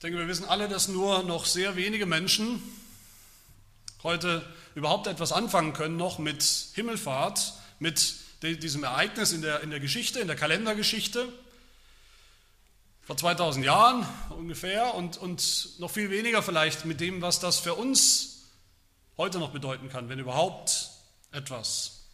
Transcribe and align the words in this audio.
Ich 0.00 0.02
denke, 0.02 0.18
wir 0.18 0.28
wissen 0.28 0.46
alle, 0.46 0.66
dass 0.66 0.88
nur 0.88 1.24
noch 1.24 1.44
sehr 1.44 1.76
wenige 1.76 2.06
Menschen 2.06 2.62
heute 4.02 4.42
überhaupt 4.74 5.06
etwas 5.06 5.30
anfangen 5.30 5.74
können, 5.74 5.98
noch 5.98 6.18
mit 6.18 6.42
Himmelfahrt, 6.72 7.52
mit 7.80 8.14
diesem 8.40 8.82
Ereignis 8.82 9.32
in 9.32 9.42
der, 9.42 9.60
in 9.60 9.68
der 9.68 9.78
Geschichte, 9.78 10.18
in 10.18 10.26
der 10.26 10.36
Kalendergeschichte. 10.36 11.28
Vor 13.02 13.18
2000 13.18 13.62
Jahren 13.62 14.06
ungefähr 14.30 14.94
und, 14.94 15.18
und 15.18 15.78
noch 15.80 15.90
viel 15.90 16.08
weniger 16.08 16.42
vielleicht 16.42 16.86
mit 16.86 16.98
dem, 17.02 17.20
was 17.20 17.38
das 17.38 17.58
für 17.58 17.74
uns 17.74 18.46
heute 19.18 19.38
noch 19.38 19.50
bedeuten 19.50 19.90
kann, 19.90 20.08
wenn 20.08 20.18
überhaupt 20.18 20.92
etwas. 21.30 22.06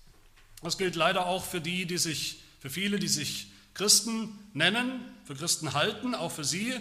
Das 0.61 0.77
gilt 0.77 0.97
leider 0.97 1.27
auch 1.27 1.45
für 1.45 1.61
die, 1.61 1.87
die 1.87 1.99
sich, 1.99 2.43
für 2.59 2.69
viele, 2.69 2.99
die 2.99 3.07
sich 3.07 3.47
Christen 3.75 4.37
nennen, 4.55 5.05
für 5.25 5.37
Christen 5.37 5.73
halten, 5.73 6.17
auch 6.17 6.33
für 6.33 6.43
sie 6.43 6.75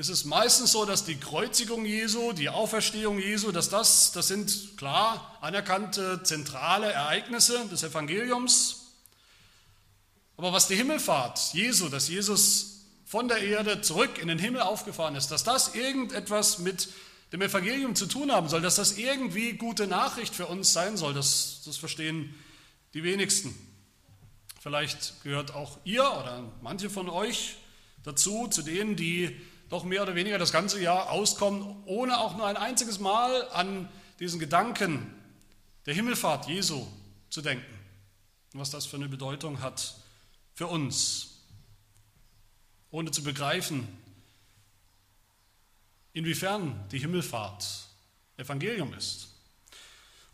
ist 0.00 0.08
es 0.08 0.24
meistens 0.24 0.72
so, 0.72 0.86
dass 0.86 1.04
die 1.04 1.16
Kreuzigung 1.16 1.84
Jesu, 1.84 2.32
die 2.32 2.48
Auferstehung 2.48 3.18
Jesu, 3.18 3.52
dass 3.52 3.68
das, 3.68 4.12
das 4.12 4.28
sind 4.28 4.78
klar 4.78 5.36
anerkannte 5.42 6.22
zentrale 6.22 6.90
Ereignisse 6.90 7.66
des 7.66 7.82
Evangeliums. 7.82 8.94
Aber 10.38 10.54
was 10.54 10.68
die 10.68 10.76
Himmelfahrt 10.76 11.52
Jesu, 11.52 11.90
dass 11.90 12.08
Jesus 12.08 12.86
von 13.04 13.28
der 13.28 13.42
Erde 13.42 13.82
zurück 13.82 14.16
in 14.16 14.28
den 14.28 14.38
Himmel 14.38 14.62
aufgefahren 14.62 15.16
ist, 15.16 15.28
dass 15.32 15.44
das 15.44 15.74
irgendetwas 15.74 16.60
mit 16.60 16.88
dem 17.34 17.42
Evangelium 17.42 17.94
zu 17.94 18.06
tun 18.06 18.32
haben 18.32 18.48
soll, 18.48 18.62
dass 18.62 18.76
das 18.76 18.96
irgendwie 18.96 19.52
gute 19.52 19.86
Nachricht 19.86 20.34
für 20.34 20.46
uns 20.46 20.72
sein 20.72 20.96
soll, 20.96 21.12
das, 21.12 21.60
das 21.66 21.76
verstehen 21.76 22.34
die 22.94 23.04
wenigsten. 23.04 23.54
Vielleicht 24.62 25.22
gehört 25.24 25.54
auch 25.54 25.76
ihr 25.84 26.04
oder 26.04 26.50
manche 26.62 26.88
von 26.88 27.10
euch 27.10 27.56
dazu, 28.02 28.48
zu 28.48 28.62
denen, 28.62 28.96
die 28.96 29.38
doch 29.70 29.84
mehr 29.84 30.02
oder 30.02 30.14
weniger 30.14 30.36
das 30.36 30.52
ganze 30.52 30.82
Jahr 30.82 31.10
auskommen, 31.10 31.82
ohne 31.86 32.18
auch 32.18 32.36
nur 32.36 32.46
ein 32.46 32.56
einziges 32.56 32.98
Mal 32.98 33.48
an 33.50 33.88
diesen 34.18 34.40
Gedanken 34.40 35.14
der 35.86 35.94
Himmelfahrt 35.94 36.48
Jesu 36.48 36.86
zu 37.30 37.40
denken. 37.40 37.78
Und 38.52 38.60
was 38.60 38.70
das 38.70 38.84
für 38.84 38.96
eine 38.96 39.08
Bedeutung 39.08 39.62
hat 39.62 39.94
für 40.54 40.66
uns. 40.66 41.28
Ohne 42.90 43.12
zu 43.12 43.22
begreifen, 43.22 43.86
inwiefern 46.12 46.88
die 46.90 46.98
Himmelfahrt 46.98 47.64
Evangelium 48.36 48.92
ist. 48.94 49.28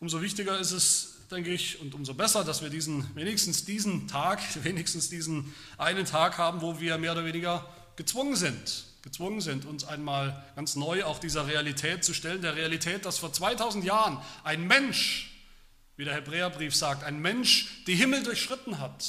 Umso 0.00 0.22
wichtiger 0.22 0.58
ist 0.58 0.72
es, 0.72 1.14
denke 1.30 1.50
ich, 1.50 1.78
und 1.80 1.94
umso 1.94 2.14
besser, 2.14 2.44
dass 2.44 2.62
wir 2.62 2.70
diesen, 2.70 3.14
wenigstens 3.14 3.66
diesen 3.66 4.08
Tag, 4.08 4.40
wenigstens 4.64 5.10
diesen 5.10 5.54
einen 5.76 6.06
Tag 6.06 6.38
haben, 6.38 6.62
wo 6.62 6.80
wir 6.80 6.96
mehr 6.96 7.12
oder 7.12 7.26
weniger 7.26 7.68
gezwungen 7.96 8.36
sind, 8.36 8.86
gezwungen 9.06 9.40
sind, 9.40 9.66
uns 9.66 9.84
einmal 9.84 10.44
ganz 10.56 10.74
neu 10.74 11.04
auch 11.04 11.20
dieser 11.20 11.46
Realität 11.46 12.02
zu 12.02 12.12
stellen, 12.12 12.42
der 12.42 12.56
Realität, 12.56 13.04
dass 13.04 13.18
vor 13.18 13.32
2000 13.32 13.84
Jahren 13.84 14.18
ein 14.42 14.66
Mensch, 14.66 15.30
wie 15.96 16.04
der 16.04 16.14
Hebräerbrief 16.14 16.74
sagt, 16.74 17.04
ein 17.04 17.20
Mensch 17.20 17.84
die 17.86 17.94
Himmel 17.94 18.24
durchschritten 18.24 18.80
hat. 18.80 19.06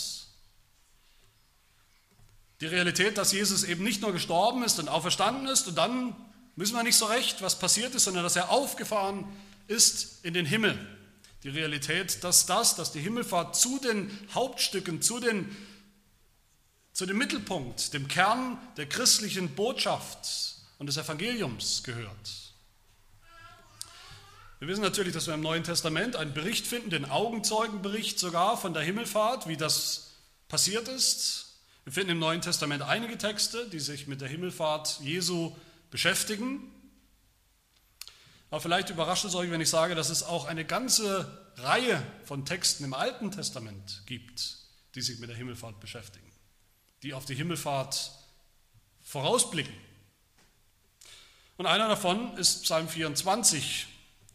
Die 2.62 2.68
Realität, 2.68 3.18
dass 3.18 3.32
Jesus 3.32 3.64
eben 3.64 3.84
nicht 3.84 4.04
nur 4.04 4.14
gestorben 4.14 4.64
ist 4.64 4.78
und 4.78 4.88
auferstanden 4.88 5.48
ist 5.48 5.68
und 5.68 5.80
dann 5.80 6.16
wissen 6.56 6.76
wir 6.76 6.84
nicht 6.84 6.96
so 6.96 7.06
recht, 7.06 7.42
was 7.42 7.58
passiert 7.58 7.96
ist, 7.96 8.04
sondern 8.04 8.24
dass 8.24 8.36
er 8.36 8.52
aufgefahren 8.52 9.26
ist 9.66 10.24
in 10.24 10.36
den 10.36 10.46
Himmel. 10.46 10.78
Die 11.42 11.50
Realität, 11.50 12.24
dass 12.24 12.46
das, 12.46 12.76
dass 12.76 12.92
die 12.92 13.00
Himmelfahrt 13.00 13.56
zu 13.56 13.80
den 13.80 14.12
Hauptstücken, 14.36 15.02
zu, 15.02 15.20
den, 15.20 15.50
zu 16.98 17.06
dem 17.06 17.20
Mittelpunkt, 17.20 17.94
dem 17.94 18.08
Kern 18.08 18.58
der 18.76 18.90
christlichen 18.90 19.54
Botschaft 19.54 20.56
und 20.80 20.88
des 20.88 20.98
Evangeliums 20.98 21.84
gehört. 21.84 22.54
Wir 24.58 24.68
wissen 24.68 24.82
natürlich, 24.82 25.14
dass 25.14 25.28
wir 25.28 25.36
im 25.36 25.42
Neuen 25.42 25.64
Testament 25.64 26.16
einen 26.16 26.34
Bericht 26.34 26.66
finden, 26.66 26.90
den 26.90 27.06
Augenzeugenbericht 27.06 28.18
sogar 28.18 28.58
von 28.58 28.74
der 28.74 28.82
Himmelfahrt, 28.82 29.48
wie 29.48 29.58
das 29.58 30.16
passiert 30.48 30.88
ist. 30.88 31.60
Wir 31.84 31.94
finden 31.94 32.14
im 32.14 32.20
Neuen 32.20 32.42
Testament 32.42 32.82
einige 32.82 33.16
Texte, 33.20 33.70
die 33.70 33.80
sich 33.80 34.08
mit 34.08 34.20
der 34.20 34.28
Himmelfahrt 34.28 35.00
Jesu 35.02 35.56
beschäftigen. 35.92 36.64
Aber 38.50 38.60
vielleicht 38.60 38.90
überrascht 38.90 39.26
es 39.26 39.36
euch, 39.36 39.52
wenn 39.52 39.62
ich 39.62 39.70
sage, 39.70 39.94
dass 39.94 40.10
es 40.10 40.24
auch 40.24 40.46
eine 40.46 40.66
ganze 40.66 41.48
Reihe 41.58 42.02
von 42.26 42.44
Texten 42.44 42.86
im 42.86 42.96
Alten 42.96 43.30
Testament 43.30 44.02
gibt, 44.08 44.58
die 44.96 45.04
sich 45.04 45.20
mit 45.20 45.30
der 45.30 45.38
Himmelfahrt 45.38 45.80
beschäftigen, 45.80 46.27
die 47.04 47.14
auf 47.14 47.26
die 47.26 47.36
Himmelfahrt 47.36 48.12
vorausblicken. 49.02 49.74
Und 51.58 51.66
einer 51.66 51.88
davon 51.88 52.38
ist 52.38 52.64
Psalm 52.64 52.88
24, 52.88 53.88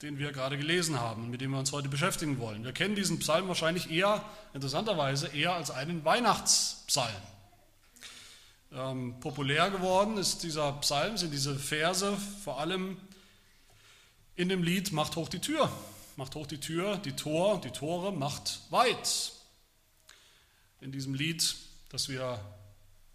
den 0.03 0.19
wir 0.19 0.33
gerade 0.33 0.59
gelesen 0.59 0.99
haben 0.99 1.25
und 1.25 1.31
mit 1.31 1.41
dem 1.41 1.53
wir 1.53 1.59
uns 1.59 1.73
heute 1.73 1.89
beschäftigen 1.89 2.39
wollen. 2.39 2.65
Wir 2.65 2.73
kennen 2.73 2.97
diesen 2.97 3.21
Psalm 3.21 3.47
wahrscheinlich 3.47 3.91
eher, 3.91 4.25
interessanterweise, 4.55 5.29
eher 5.29 5.55
als 5.55 5.71
einen 5.71 6.05
Weihnachtspsalm. 6.05 7.15
Ähm, 8.73 9.21
populär 9.21 9.71
geworden 9.71 10.17
ist 10.17 10.43
dieser 10.43 10.73
Psalm, 10.81 11.17
sind 11.17 11.33
diese 11.33 11.55
Verse 11.57 12.17
vor 12.43 12.59
allem 12.59 12.97
in 14.35 14.49
dem 14.49 14.63
Lied 14.63 14.93
Macht 14.93 15.17
hoch 15.17 15.29
die 15.29 15.41
Tür. 15.41 15.71
Macht 16.17 16.35
hoch 16.35 16.47
die 16.47 16.59
Tür, 16.59 16.97
die 16.99 17.13
Tor, 17.13 17.61
die 17.61 17.71
Tore 17.71 18.13
macht 18.13 18.61
weit. 18.71 19.33
In 20.81 20.91
diesem 20.91 21.15
Lied, 21.15 21.55
das 21.93 22.09
wir 22.09 22.41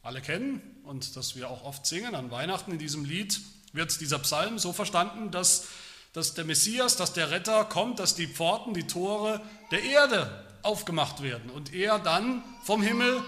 alle 0.03 0.21
kennen 0.21 0.61
und 0.83 1.15
das 1.15 1.35
wir 1.35 1.49
auch 1.49 1.63
oft 1.63 1.85
singen 1.85 2.15
an 2.15 2.31
Weihnachten, 2.31 2.71
in 2.71 2.79
diesem 2.79 3.03
Lied 3.03 3.41
wird 3.73 3.99
dieser 3.99 4.19
Psalm 4.19 4.59
so 4.59 4.71
verstanden, 4.71 5.31
dass, 5.31 5.67
dass 6.13 6.35
der 6.35 6.45
Messias, 6.45 6.95
dass 6.95 7.11
der 7.11 7.31
Retter 7.31 7.65
kommt, 7.65 7.99
dass 7.99 8.15
die 8.15 8.27
Pforten, 8.27 8.73
die 8.73 8.87
Tore 8.87 9.41
der 9.71 9.83
Erde 9.83 10.45
aufgemacht 10.61 11.21
werden 11.21 11.49
und 11.49 11.73
er 11.73 11.99
dann 11.99 12.43
vom 12.63 12.81
Himmel 12.81 13.21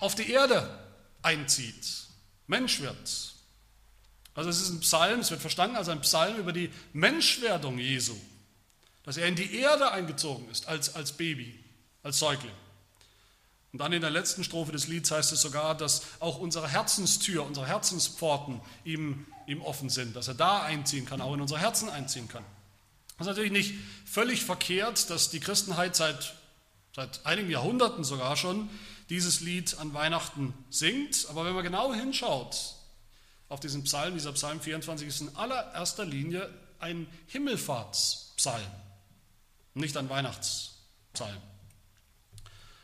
auf 0.00 0.14
die 0.14 0.30
Erde 0.30 0.78
einzieht, 1.22 1.86
Mensch 2.46 2.80
wird. 2.80 3.34
Also 4.34 4.48
es 4.48 4.60
ist 4.60 4.70
ein 4.70 4.80
Psalm, 4.80 5.20
es 5.20 5.30
wird 5.30 5.40
verstanden 5.40 5.76
als 5.76 5.88
ein 5.88 6.00
Psalm 6.00 6.38
über 6.38 6.52
die 6.52 6.70
Menschwerdung 6.92 7.78
Jesu, 7.78 8.16
dass 9.04 9.18
er 9.18 9.26
in 9.26 9.36
die 9.36 9.56
Erde 9.56 9.92
eingezogen 9.92 10.50
ist 10.50 10.66
als, 10.66 10.94
als 10.94 11.12
Baby, 11.12 11.62
als 12.02 12.18
Säugling. 12.18 12.54
Und 13.72 13.78
dann 13.78 13.92
in 13.92 14.02
der 14.02 14.10
letzten 14.10 14.44
Strophe 14.44 14.70
des 14.70 14.86
Lieds 14.86 15.10
heißt 15.10 15.32
es 15.32 15.40
sogar, 15.40 15.74
dass 15.74 16.02
auch 16.20 16.38
unsere 16.38 16.68
Herzenstür, 16.68 17.46
unsere 17.46 17.66
Herzenspforten 17.66 18.60
ihm, 18.84 19.26
ihm 19.46 19.62
offen 19.62 19.88
sind, 19.88 20.14
dass 20.14 20.28
er 20.28 20.34
da 20.34 20.62
einziehen 20.62 21.06
kann, 21.06 21.22
auch 21.22 21.32
in 21.32 21.40
unsere 21.40 21.58
Herzen 21.58 21.88
einziehen 21.88 22.28
kann. 22.28 22.44
Das 23.16 23.26
ist 23.26 23.30
natürlich 23.30 23.52
nicht 23.52 23.74
völlig 24.04 24.44
verkehrt, 24.44 25.08
dass 25.08 25.30
die 25.30 25.40
Christenheit 25.40 25.96
seit, 25.96 26.34
seit 26.94 27.24
einigen 27.24 27.50
Jahrhunderten 27.50 28.04
sogar 28.04 28.36
schon 28.36 28.68
dieses 29.08 29.40
Lied 29.40 29.78
an 29.78 29.94
Weihnachten 29.94 30.52
singt. 30.68 31.26
Aber 31.30 31.46
wenn 31.46 31.54
man 31.54 31.64
genau 31.64 31.94
hinschaut 31.94 32.74
auf 33.48 33.60
diesen 33.60 33.84
Psalm, 33.84 34.14
dieser 34.14 34.32
Psalm 34.32 34.60
24 34.60 35.08
ist 35.08 35.20
in 35.22 35.34
allererster 35.36 36.04
Linie 36.04 36.52
ein 36.78 37.06
Himmelfahrtspsalm, 37.26 38.60
nicht 39.74 39.96
ein 39.96 40.10
Weihnachtspsalm. 40.10 41.40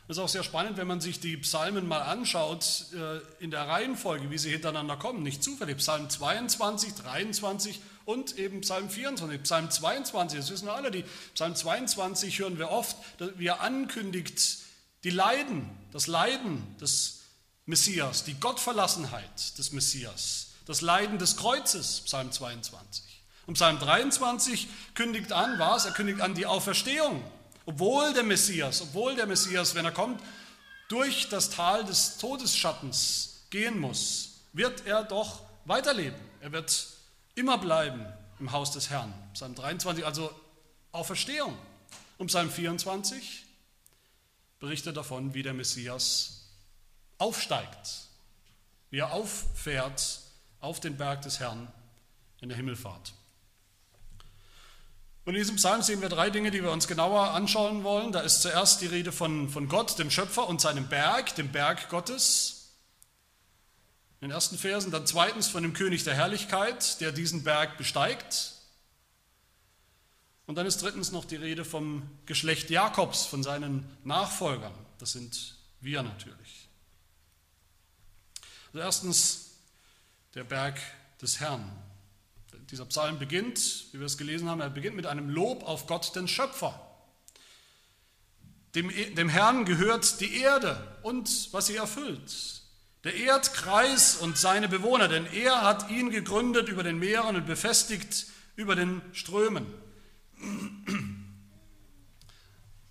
Das 0.09 0.17
ist 0.17 0.23
auch 0.23 0.29
sehr 0.29 0.43
spannend, 0.43 0.77
wenn 0.77 0.87
man 0.87 1.01
sich 1.01 1.19
die 1.19 1.37
Psalmen 1.37 1.87
mal 1.87 2.01
anschaut, 2.01 2.85
äh, 2.95 3.43
in 3.43 3.51
der 3.51 3.67
Reihenfolge, 3.67 4.31
wie 4.31 4.39
sie 4.39 4.49
hintereinander 4.49 4.97
kommen. 4.97 5.21
Nicht 5.21 5.43
zufällig. 5.43 5.77
Psalm 5.77 6.09
22, 6.09 6.95
23 6.95 7.79
und 8.05 8.35
eben 8.39 8.61
Psalm 8.61 8.89
24. 8.89 9.43
Psalm 9.43 9.69
22, 9.69 10.39
das 10.39 10.49
wissen 10.49 10.65
wir 10.65 10.73
alle, 10.73 10.89
die 10.89 11.05
Psalm 11.35 11.55
22 11.55 12.39
hören 12.39 12.57
wir 12.57 12.71
oft, 12.71 12.97
wie 13.37 13.45
er 13.45 13.61
ankündigt, 13.61 14.57
die 15.03 15.11
Leiden, 15.11 15.69
das 15.91 16.07
Leiden 16.07 16.63
des 16.81 17.19
Messias, 17.67 18.23
die 18.23 18.33
Gottverlassenheit 18.33 19.59
des 19.59 19.73
Messias, 19.73 20.53
das 20.65 20.81
Leiden 20.81 21.19
des 21.19 21.37
Kreuzes, 21.37 22.01
Psalm 22.05 22.31
22. 22.31 23.03
Und 23.45 23.53
Psalm 23.53 23.77
23 23.77 24.69
kündigt 24.95 25.33
an, 25.33 25.59
was? 25.59 25.85
Er 25.85 25.91
kündigt 25.91 26.21
an 26.21 26.33
die 26.33 26.47
Auferstehung. 26.47 27.23
Obwohl 27.65 28.13
der 28.13 28.23
Messias, 28.23 28.81
obwohl 28.81 29.15
der 29.15 29.27
Messias, 29.27 29.75
wenn 29.75 29.85
er 29.85 29.91
kommt, 29.91 30.21
durch 30.87 31.29
das 31.29 31.49
Tal 31.49 31.85
des 31.85 32.17
Todesschattens 32.17 33.45
gehen 33.49 33.79
muss, 33.79 34.41
wird 34.53 34.85
er 34.85 35.03
doch 35.03 35.41
weiterleben. 35.65 36.19
Er 36.41 36.51
wird 36.51 36.87
immer 37.35 37.57
bleiben 37.57 38.05
im 38.39 38.51
Haus 38.51 38.71
des 38.71 38.89
Herrn. 38.89 39.13
Psalm 39.33 39.55
23, 39.55 40.05
also 40.05 40.33
Auferstehung. 40.91 41.57
Und 42.17 42.27
Psalm 42.27 42.49
24, 42.49 43.45
berichtet 44.59 44.97
davon, 44.97 45.33
wie 45.33 45.43
der 45.43 45.53
Messias 45.53 46.49
aufsteigt, 47.17 48.07
wie 48.89 48.99
er 48.99 49.13
auffährt 49.13 50.19
auf 50.59 50.79
den 50.79 50.97
Berg 50.97 51.21
des 51.21 51.39
Herrn 51.39 51.71
in 52.41 52.49
der 52.49 52.57
Himmelfahrt. 52.57 53.13
Und 55.29 55.35
in 55.35 55.41
diesem 55.41 55.57
Psalm 55.57 55.83
sehen 55.83 56.01
wir 56.01 56.09
drei 56.09 56.31
Dinge, 56.31 56.49
die 56.49 56.63
wir 56.63 56.71
uns 56.71 56.87
genauer 56.87 57.33
anschauen 57.35 57.83
wollen. 57.83 58.11
Da 58.11 58.21
ist 58.21 58.41
zuerst 58.41 58.81
die 58.81 58.87
Rede 58.87 59.11
von, 59.11 59.47
von 59.47 59.67
Gott, 59.69 59.99
dem 59.99 60.09
Schöpfer 60.09 60.49
und 60.49 60.59
seinem 60.59 60.87
Berg, 60.87 61.35
dem 61.35 61.51
Berg 61.51 61.87
Gottes. 61.89 62.71
in 64.21 64.29
den 64.29 64.31
ersten 64.31 64.57
Versen, 64.57 64.89
dann 64.89 65.05
zweitens 65.05 65.47
von 65.47 65.61
dem 65.61 65.73
König 65.73 66.03
der 66.03 66.15
Herrlichkeit, 66.15 66.99
der 66.99 67.11
diesen 67.11 67.43
Berg 67.43 67.77
besteigt. 67.77 68.53
Und 70.47 70.55
dann 70.55 70.65
ist 70.65 70.81
drittens 70.81 71.11
noch 71.11 71.25
die 71.25 71.35
Rede 71.35 71.63
vom 71.63 72.09
Geschlecht 72.25 72.71
Jakobs, 72.71 73.27
von 73.27 73.43
seinen 73.43 73.87
Nachfolgern. 74.03 74.73
Das 74.97 75.11
sind 75.11 75.57
wir 75.79 76.01
natürlich. 76.01 76.69
Also 78.69 78.79
erstens 78.79 79.51
der 80.33 80.43
Berg 80.43 80.81
des 81.21 81.39
Herrn. 81.39 81.71
Dieser 82.71 82.85
Psalm 82.85 83.17
beginnt, 83.17 83.85
wie 83.91 83.99
wir 83.99 84.05
es 84.05 84.17
gelesen 84.17 84.47
haben, 84.47 84.61
er 84.61 84.69
beginnt 84.69 84.95
mit 84.95 85.07
einem 85.07 85.29
Lob 85.29 85.63
auf 85.63 85.87
Gott, 85.87 86.15
den 86.15 86.27
Schöpfer. 86.27 86.79
Dem, 88.75 88.89
dem 89.15 89.29
Herrn 89.29 89.65
gehört 89.65 90.21
die 90.21 90.35
Erde 90.39 90.99
und 91.01 91.51
was 91.51 91.67
sie 91.67 91.75
erfüllt. 91.75 92.61
Der 93.03 93.15
Erdkreis 93.15 94.17
und 94.17 94.37
seine 94.37 94.67
Bewohner, 94.67 95.07
denn 95.07 95.25
er 95.25 95.63
hat 95.63 95.89
ihn 95.89 96.11
gegründet 96.11 96.69
über 96.69 96.83
den 96.83 96.99
Meeren 96.99 97.35
und 97.35 97.47
befestigt 97.47 98.27
über 98.55 98.75
den 98.75 99.01
Strömen. 99.13 99.65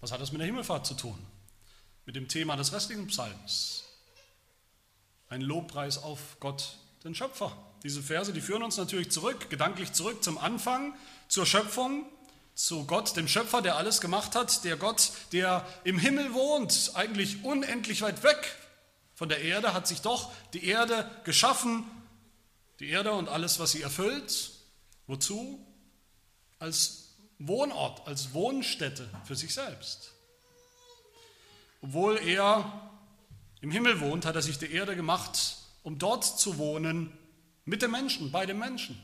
Was 0.00 0.10
hat 0.10 0.20
das 0.20 0.32
mit 0.32 0.40
der 0.40 0.46
Himmelfahrt 0.46 0.86
zu 0.86 0.94
tun? 0.94 1.18
Mit 2.06 2.16
dem 2.16 2.26
Thema 2.26 2.56
des 2.56 2.72
restlichen 2.72 3.06
Psalms. 3.08 3.84
Ein 5.28 5.42
Lobpreis 5.42 5.98
auf 5.98 6.40
Gott, 6.40 6.78
den 7.08 7.14
Schöpfer. 7.14 7.56
Diese 7.82 8.02
Verse, 8.02 8.32
die 8.34 8.40
führen 8.42 8.62
uns 8.62 8.76
natürlich 8.76 9.10
zurück, 9.10 9.48
gedanklich 9.48 9.92
zurück 9.92 10.22
zum 10.22 10.36
Anfang, 10.36 10.94
zur 11.28 11.46
Schöpfung, 11.46 12.04
zu 12.54 12.84
Gott, 12.84 13.16
dem 13.16 13.28
Schöpfer, 13.28 13.62
der 13.62 13.76
alles 13.76 14.00
gemacht 14.02 14.34
hat, 14.34 14.62
der 14.64 14.76
Gott, 14.76 15.12
der 15.32 15.66
im 15.84 15.98
Himmel 15.98 16.34
wohnt, 16.34 16.92
eigentlich 16.94 17.44
unendlich 17.44 18.02
weit 18.02 18.22
weg 18.24 18.56
von 19.14 19.28
der 19.30 19.40
Erde, 19.40 19.72
hat 19.72 19.86
sich 19.86 20.02
doch 20.02 20.30
die 20.52 20.66
Erde 20.66 21.10
geschaffen, 21.24 21.84
die 22.78 22.90
Erde 22.90 23.12
und 23.12 23.28
alles, 23.28 23.58
was 23.58 23.72
sie 23.72 23.80
erfüllt. 23.80 24.50
Wozu? 25.06 25.64
Als 26.58 27.14
Wohnort, 27.38 28.06
als 28.06 28.34
Wohnstätte 28.34 29.08
für 29.24 29.34
sich 29.34 29.54
selbst. 29.54 30.12
Obwohl 31.80 32.18
er 32.18 32.90
im 33.62 33.70
Himmel 33.70 34.00
wohnt, 34.00 34.26
hat 34.26 34.34
er 34.34 34.42
sich 34.42 34.58
die 34.58 34.70
Erde 34.70 34.94
gemacht, 34.94 35.56
um 35.88 35.98
dort 35.98 36.22
zu 36.22 36.58
wohnen 36.58 37.10
mit 37.64 37.80
den 37.80 37.90
Menschen, 37.90 38.30
bei 38.30 38.44
den 38.44 38.58
Menschen. 38.58 39.00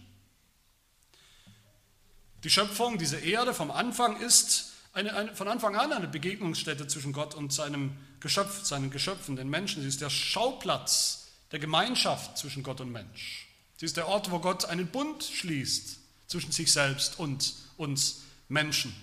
Die 2.45 2.51
Schöpfung, 2.51 2.99
diese 2.99 3.17
Erde 3.17 3.55
vom 3.55 3.71
Anfang 3.71 4.21
ist 4.21 4.75
eine, 4.93 5.17
eine, 5.17 5.35
von 5.35 5.49
Anfang 5.49 5.77
an 5.77 5.95
eine 5.95 6.09
Begegnungsstätte 6.09 6.87
zwischen 6.87 7.15
Gott 7.15 7.35
und 7.35 7.55
seinem 7.55 7.97
Geschöpf, 8.21 8.67
seinen 8.67 8.91
Geschöpfen, 8.91 9.35
den 9.35 9.49
Menschen. 9.49 9.81
Sie 9.81 9.89
ist 9.89 10.03
der 10.03 10.11
Schauplatz 10.11 11.29
der 11.53 11.59
Gemeinschaft 11.59 12.37
zwischen 12.37 12.63
Gott 12.63 12.83
und 12.83 12.93
Mensch. 12.93 13.49
Sie 13.79 13.87
ist 13.87 13.97
der 13.97 14.07
Ort, 14.07 14.31
wo 14.31 14.39
Gott 14.39 14.67
einen 14.67 14.89
Bund 14.89 15.25
schließt 15.25 16.01
zwischen 16.27 16.53
sich 16.53 16.71
selbst 16.71 17.19
und 17.19 17.55
uns 17.79 18.25
Menschen. 18.51 18.95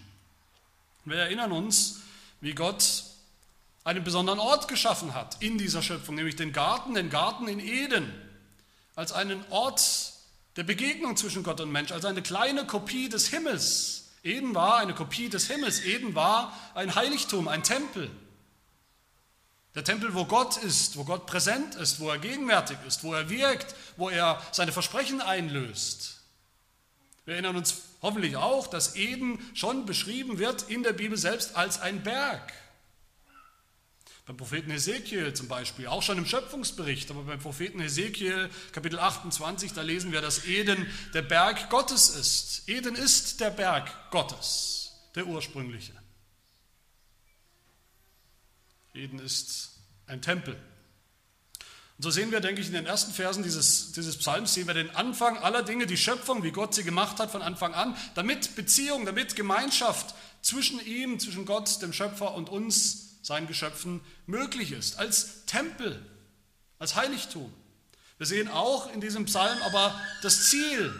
Wir 1.06 1.18
erinnern 1.18 1.52
uns, 1.52 2.02
wie 2.42 2.54
Gott 2.54 3.06
einen 3.84 4.04
besonderen 4.04 4.40
Ort 4.40 4.68
geschaffen 4.68 5.14
hat 5.14 5.38
in 5.42 5.58
dieser 5.58 5.82
Schöpfung, 5.82 6.16
nämlich 6.16 6.36
den 6.36 6.54
Garten, 6.54 6.94
den 6.94 7.10
Garten 7.10 7.48
in 7.48 7.60
Eden, 7.60 8.14
als 8.96 9.12
einen 9.12 9.44
Ort 9.50 10.14
der 10.56 10.64
Begegnung 10.64 11.18
zwischen 11.18 11.44
Gott 11.44 11.62
und 11.62 11.72
Mensch, 11.72 11.92
als 11.92 12.06
eine 12.06 12.22
kleine 12.22 12.66
Kopie 12.66 13.10
des 13.10 13.28
Himmels. 13.28 14.10
Eden 14.24 14.54
war 14.54 14.78
eine 14.78 14.94
Kopie 14.94 15.30
des 15.30 15.48
Himmels. 15.48 15.82
Eden 15.84 16.14
war 16.14 16.56
ein 16.76 16.94
Heiligtum, 16.94 17.48
ein 17.48 17.64
Tempel. 17.64 18.12
Der 19.74 19.84
Tempel, 19.84 20.14
wo 20.14 20.26
Gott 20.26 20.58
ist, 20.58 20.98
wo 20.98 21.06
Gott 21.06 21.26
präsent 21.26 21.76
ist, 21.76 22.00
wo 22.00 22.10
er 22.10 22.18
gegenwärtig 22.20 22.78
ist, 22.86 23.04
wo 23.04 23.14
er 23.14 23.30
wirkt, 23.30 23.74
wo 23.96 24.10
er 24.10 24.42
seine 24.52 24.74
Versprechen 24.74 25.22
einlöst. 25.22 26.20
Wir 27.24 27.36
erinnern 27.36 27.56
uns 27.56 27.82
hoffentlich 28.02 28.36
auch, 28.36 28.68
dass 28.68 28.96
Eden 28.96 29.40
schon 29.54 29.86
beschrieben 29.86 30.40
wird 30.40 30.64
in 30.64 30.84
der 30.84 30.94
Bibel 30.94 31.18
selbst 31.18 31.56
als 31.56 31.80
ein 31.80 32.04
Berg. 32.04 32.54
Beim 34.32 34.38
Propheten 34.38 34.72
Hesekiel 34.72 35.34
zum 35.34 35.50
Beispiel, 35.50 35.88
auch 35.88 36.02
schon 36.02 36.18
im 36.18 36.26
Schöpfungsbericht, 36.26 37.12
aber 37.12 37.24
beim 37.24 37.40
Propheten 37.40 37.82
Hesekiel 37.82 38.50
Kapitel 38.72 38.98
28, 38.98 39.74
da 39.74 39.82
lesen 39.82 40.14
wir, 40.14 40.22
dass 40.22 40.46
Eden 40.46 40.88
der 41.14 41.22
Berg 41.22 41.70
Gottes 41.70 42.08
ist. 42.08 42.64
Eden 42.70 42.96
ist 42.96 43.42
der 43.42 43.50
Berg 43.50 43.92
Gottes, 44.10 44.94
der 45.16 45.28
ursprüngliche. 45.28 45.92
Eden 48.94 49.20
ist 49.20 49.72
ein 50.08 50.22
Tempel. 50.22 50.54
Und 50.54 52.04
so 52.04 52.10
sehen 52.10 52.32
wir, 52.32 52.40
denke 52.40 52.62
ich, 52.62 52.68
in 52.68 52.74
den 52.74 52.86
ersten 52.86 53.12
Versen 53.12 53.44
dieses, 53.44 53.92
dieses 53.92 54.16
Psalms, 54.16 54.54
sehen 54.54 54.68
wir 54.68 54.74
den 54.74 54.96
Anfang 54.96 55.40
aller 55.40 55.62
Dinge, 55.62 55.88
die 55.88 55.98
Schöpfung, 55.98 56.42
wie 56.42 56.52
Gott 56.52 56.74
sie 56.74 56.86
gemacht 56.86 57.20
hat 57.20 57.32
von 57.32 57.42
Anfang 57.42 57.74
an, 57.74 57.98
damit 58.16 58.56
Beziehung, 58.56 59.06
damit 59.06 59.36
Gemeinschaft 59.36 60.16
zwischen 60.42 60.80
ihm, 60.86 61.20
zwischen 61.20 61.46
Gott, 61.46 61.82
dem 61.82 61.92
Schöpfer 61.92 62.34
und 62.34 62.48
uns 62.50 63.11
seinen 63.22 63.48
Geschöpfen 63.48 64.02
möglich 64.26 64.72
ist, 64.72 64.98
als 64.98 65.46
Tempel, 65.46 66.04
als 66.80 66.96
Heiligtum. 66.96 67.52
Wir 68.18 68.26
sehen 68.26 68.48
auch 68.48 68.92
in 68.94 69.02
diesem 69.02 69.26
Psalm 69.26 69.58
aber 69.64 70.00
das 70.22 70.50
Ziel, 70.50 70.94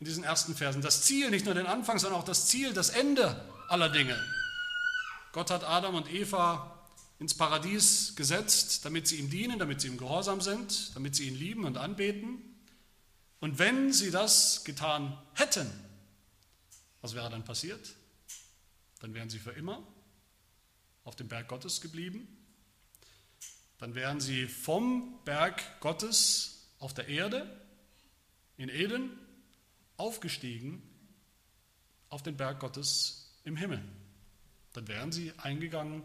in 0.00 0.06
diesen 0.06 0.24
ersten 0.24 0.54
Versen, 0.54 0.80
das 0.80 1.02
Ziel, 1.02 1.30
nicht 1.30 1.44
nur 1.44 1.54
den 1.54 1.66
Anfang, 1.66 1.98
sondern 1.98 2.20
auch 2.20 2.24
das 2.24 2.46
Ziel, 2.46 2.72
das 2.72 2.90
Ende 2.90 3.44
aller 3.68 3.88
Dinge. 3.88 4.18
Gott 5.32 5.50
hat 5.50 5.64
Adam 5.64 5.94
und 5.94 6.10
Eva 6.10 6.74
ins 7.18 7.34
Paradies 7.34 8.14
gesetzt, 8.16 8.84
damit 8.84 9.08
sie 9.08 9.16
ihm 9.16 9.28
dienen, 9.28 9.58
damit 9.58 9.80
sie 9.80 9.88
ihm 9.88 9.98
gehorsam 9.98 10.40
sind, 10.40 10.94
damit 10.94 11.16
sie 11.16 11.28
ihn 11.28 11.34
lieben 11.34 11.64
und 11.64 11.76
anbeten. 11.76 12.38
Und 13.40 13.58
wenn 13.58 13.92
sie 13.92 14.10
das 14.10 14.64
getan 14.64 15.18
hätten, 15.34 15.70
was 17.00 17.14
wäre 17.14 17.28
dann 17.28 17.44
passiert? 17.44 17.94
Dann 19.00 19.14
wären 19.14 19.30
sie 19.30 19.38
für 19.38 19.50
immer 19.52 19.82
auf 21.08 21.16
dem 21.16 21.26
Berg 21.26 21.48
Gottes 21.48 21.80
geblieben. 21.80 22.28
Dann 23.78 23.94
wären 23.94 24.20
sie 24.20 24.46
vom 24.46 25.18
Berg 25.24 25.80
Gottes 25.80 26.68
auf 26.80 26.92
der 26.92 27.08
Erde 27.08 27.48
in 28.58 28.68
Eden 28.68 29.18
aufgestiegen 29.96 30.82
auf 32.10 32.22
den 32.22 32.36
Berg 32.36 32.60
Gottes 32.60 33.38
im 33.44 33.56
Himmel. 33.56 33.82
Dann 34.74 34.86
wären 34.86 35.10
sie 35.10 35.32
eingegangen 35.38 36.02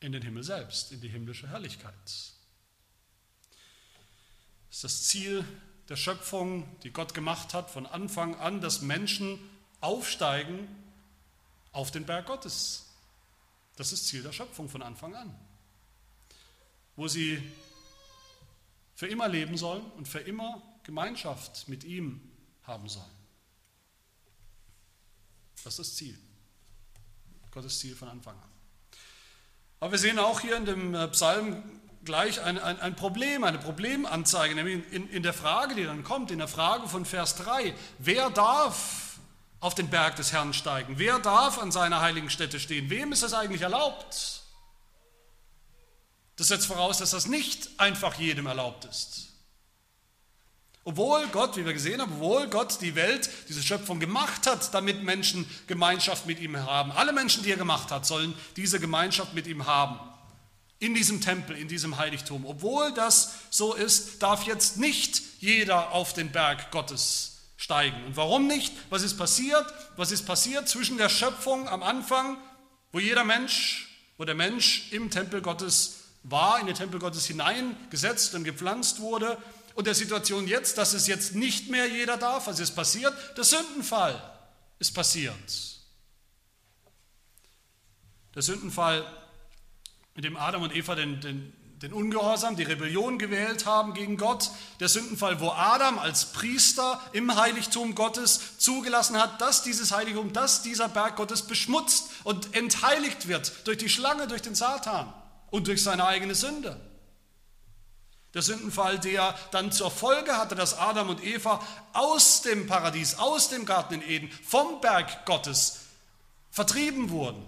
in 0.00 0.12
den 0.12 0.20
Himmel 0.20 0.42
selbst, 0.44 0.92
in 0.92 1.00
die 1.00 1.08
himmlische 1.08 1.48
Herrlichkeit. 1.48 1.94
Das 2.04 2.34
ist 4.70 4.84
das 4.84 5.04
Ziel 5.04 5.46
der 5.88 5.96
Schöpfung, 5.96 6.68
die 6.82 6.90
Gott 6.90 7.14
gemacht 7.14 7.54
hat, 7.54 7.70
von 7.70 7.86
Anfang 7.86 8.34
an, 8.34 8.60
dass 8.60 8.82
Menschen 8.82 9.38
aufsteigen 9.80 10.68
auf 11.72 11.90
den 11.90 12.04
Berg 12.04 12.26
Gottes, 12.26 12.89
das 13.76 13.92
ist 13.92 14.06
Ziel 14.06 14.22
der 14.22 14.32
Schöpfung 14.32 14.68
von 14.68 14.82
Anfang 14.82 15.14
an. 15.14 15.34
Wo 16.96 17.08
sie 17.08 17.42
für 18.94 19.06
immer 19.06 19.28
leben 19.28 19.56
sollen 19.56 19.84
und 19.92 20.06
für 20.06 20.20
immer 20.20 20.62
Gemeinschaft 20.82 21.68
mit 21.68 21.84
ihm 21.84 22.20
haben 22.64 22.88
sollen. 22.88 23.10
Das 25.64 25.78
ist 25.78 25.78
das 25.78 25.96
Ziel. 25.96 26.18
Gottes 27.50 27.78
Ziel 27.78 27.96
von 27.96 28.08
Anfang 28.08 28.36
an. 28.36 28.50
Aber 29.80 29.92
wir 29.92 29.98
sehen 29.98 30.18
auch 30.18 30.40
hier 30.40 30.56
in 30.56 30.66
dem 30.66 30.94
äh, 30.94 31.08
Psalm 31.08 31.80
gleich 32.04 32.40
ein, 32.42 32.58
ein, 32.58 32.80
ein 32.80 32.96
Problem, 32.96 33.44
eine 33.44 33.58
Problemanzeige, 33.58 34.54
nämlich 34.54 34.92
in, 34.92 35.08
in 35.10 35.22
der 35.22 35.32
Frage, 35.32 35.74
die 35.74 35.84
dann 35.84 36.04
kommt, 36.04 36.30
in 36.30 36.38
der 36.38 36.48
Frage 36.48 36.88
von 36.88 37.04
Vers 37.04 37.36
3. 37.36 37.74
Wer 37.98 38.30
darf 38.30 39.09
auf 39.60 39.74
den 39.74 39.88
Berg 39.88 40.16
des 40.16 40.32
Herrn 40.32 40.52
steigen? 40.54 40.94
Wer 40.98 41.18
darf 41.18 41.58
an 41.58 41.70
seiner 41.70 42.00
heiligen 42.00 42.30
Stätte 42.30 42.58
stehen? 42.58 42.90
Wem 42.90 43.12
ist 43.12 43.22
das 43.22 43.34
eigentlich 43.34 43.62
erlaubt? 43.62 44.42
Das 46.36 46.48
setzt 46.48 46.66
voraus, 46.66 46.98
dass 46.98 47.10
das 47.10 47.26
nicht 47.26 47.68
einfach 47.78 48.14
jedem 48.14 48.46
erlaubt 48.46 48.86
ist. 48.86 49.28
Obwohl 50.84 51.26
Gott, 51.28 51.58
wie 51.58 51.66
wir 51.66 51.74
gesehen 51.74 52.00
haben, 52.00 52.14
obwohl 52.14 52.48
Gott 52.48 52.80
die 52.80 52.94
Welt, 52.94 53.28
diese 53.50 53.62
Schöpfung 53.62 54.00
gemacht 54.00 54.46
hat, 54.46 54.72
damit 54.72 55.02
Menschen 55.02 55.46
Gemeinschaft 55.66 56.24
mit 56.24 56.40
ihm 56.40 56.56
haben. 56.56 56.90
Alle 56.92 57.12
Menschen, 57.12 57.42
die 57.42 57.50
er 57.50 57.58
gemacht 57.58 57.90
hat, 57.90 58.06
sollen 58.06 58.34
diese 58.56 58.80
Gemeinschaft 58.80 59.34
mit 59.34 59.46
ihm 59.46 59.66
haben. 59.66 60.00
In 60.78 60.94
diesem 60.94 61.20
Tempel, 61.20 61.58
in 61.58 61.68
diesem 61.68 61.98
Heiligtum. 61.98 62.46
Obwohl 62.46 62.94
das 62.94 63.34
so 63.50 63.74
ist, 63.74 64.22
darf 64.22 64.44
jetzt 64.44 64.78
nicht 64.78 65.20
jeder 65.40 65.92
auf 65.92 66.14
den 66.14 66.32
Berg 66.32 66.70
Gottes 66.70 67.29
steigen. 67.60 68.02
Und 68.06 68.16
warum 68.16 68.46
nicht? 68.46 68.72
Was 68.88 69.02
ist 69.02 69.18
passiert? 69.18 69.66
Was 69.96 70.10
ist 70.10 70.24
passiert 70.24 70.68
zwischen 70.68 70.96
der 70.96 71.10
Schöpfung 71.10 71.68
am 71.68 71.82
Anfang, 71.82 72.38
wo 72.90 72.98
jeder 72.98 73.22
Mensch, 73.22 73.88
wo 74.16 74.24
der 74.24 74.34
Mensch 74.34 74.90
im 74.92 75.10
Tempel 75.10 75.42
Gottes 75.42 76.04
war, 76.22 76.58
in 76.58 76.66
den 76.66 76.74
Tempel 76.74 76.98
Gottes 76.98 77.26
hineingesetzt 77.26 78.34
und 78.34 78.44
gepflanzt 78.44 79.00
wurde, 79.00 79.36
und 79.74 79.86
der 79.86 79.94
Situation 79.94 80.48
jetzt, 80.48 80.78
dass 80.78 80.94
es 80.94 81.06
jetzt 81.06 81.34
nicht 81.34 81.70
mehr 81.70 81.86
jeder 81.86 82.16
darf? 82.16 82.46
Was 82.46 82.58
ist 82.58 82.72
passiert? 82.72 83.14
Der 83.36 83.44
Sündenfall 83.44 84.20
ist 84.78 84.92
passiert. 84.92 85.34
Der 88.34 88.42
Sündenfall, 88.42 89.06
mit 90.14 90.24
dem 90.24 90.36
Adam 90.36 90.62
und 90.62 90.74
Eva 90.74 90.94
den, 90.94 91.20
den, 91.20 91.52
den 91.82 91.94
Ungehorsam, 91.94 92.56
die 92.56 92.62
Rebellion 92.62 93.18
gewählt 93.18 93.64
haben 93.64 93.94
gegen 93.94 94.18
Gott. 94.18 94.50
Der 94.80 94.88
Sündenfall, 94.88 95.40
wo 95.40 95.50
Adam 95.50 95.98
als 95.98 96.26
Priester 96.26 97.00
im 97.12 97.34
Heiligtum 97.34 97.94
Gottes 97.94 98.58
zugelassen 98.58 99.16
hat, 99.16 99.40
dass 99.40 99.62
dieses 99.62 99.90
Heiligtum, 99.90 100.34
dass 100.34 100.60
dieser 100.62 100.88
Berg 100.88 101.16
Gottes 101.16 101.42
beschmutzt 101.42 102.10
und 102.24 102.54
entheiligt 102.54 103.28
wird 103.28 103.66
durch 103.66 103.78
die 103.78 103.88
Schlange, 103.88 104.26
durch 104.26 104.42
den 104.42 104.54
Satan 104.54 105.10
und 105.50 105.68
durch 105.68 105.82
seine 105.82 106.04
eigene 106.06 106.34
Sünde. 106.34 106.78
Der 108.34 108.42
Sündenfall, 108.42 108.98
der 108.98 109.34
dann 109.50 109.72
zur 109.72 109.90
Folge 109.90 110.36
hatte, 110.36 110.54
dass 110.54 110.78
Adam 110.78 111.08
und 111.08 111.24
Eva 111.24 111.60
aus 111.94 112.42
dem 112.42 112.66
Paradies, 112.66 113.14
aus 113.16 113.48
dem 113.48 113.64
Garten 113.64 113.94
in 113.94 114.02
Eden, 114.02 114.30
vom 114.46 114.82
Berg 114.82 115.24
Gottes 115.24 115.80
vertrieben 116.50 117.08
wurden. 117.10 117.42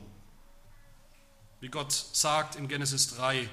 Wie 1.61 1.69
Gott 1.69 1.93
sagt 1.93 2.57
in 2.57 2.67
Genesis 2.67 3.15
3, 3.15 3.49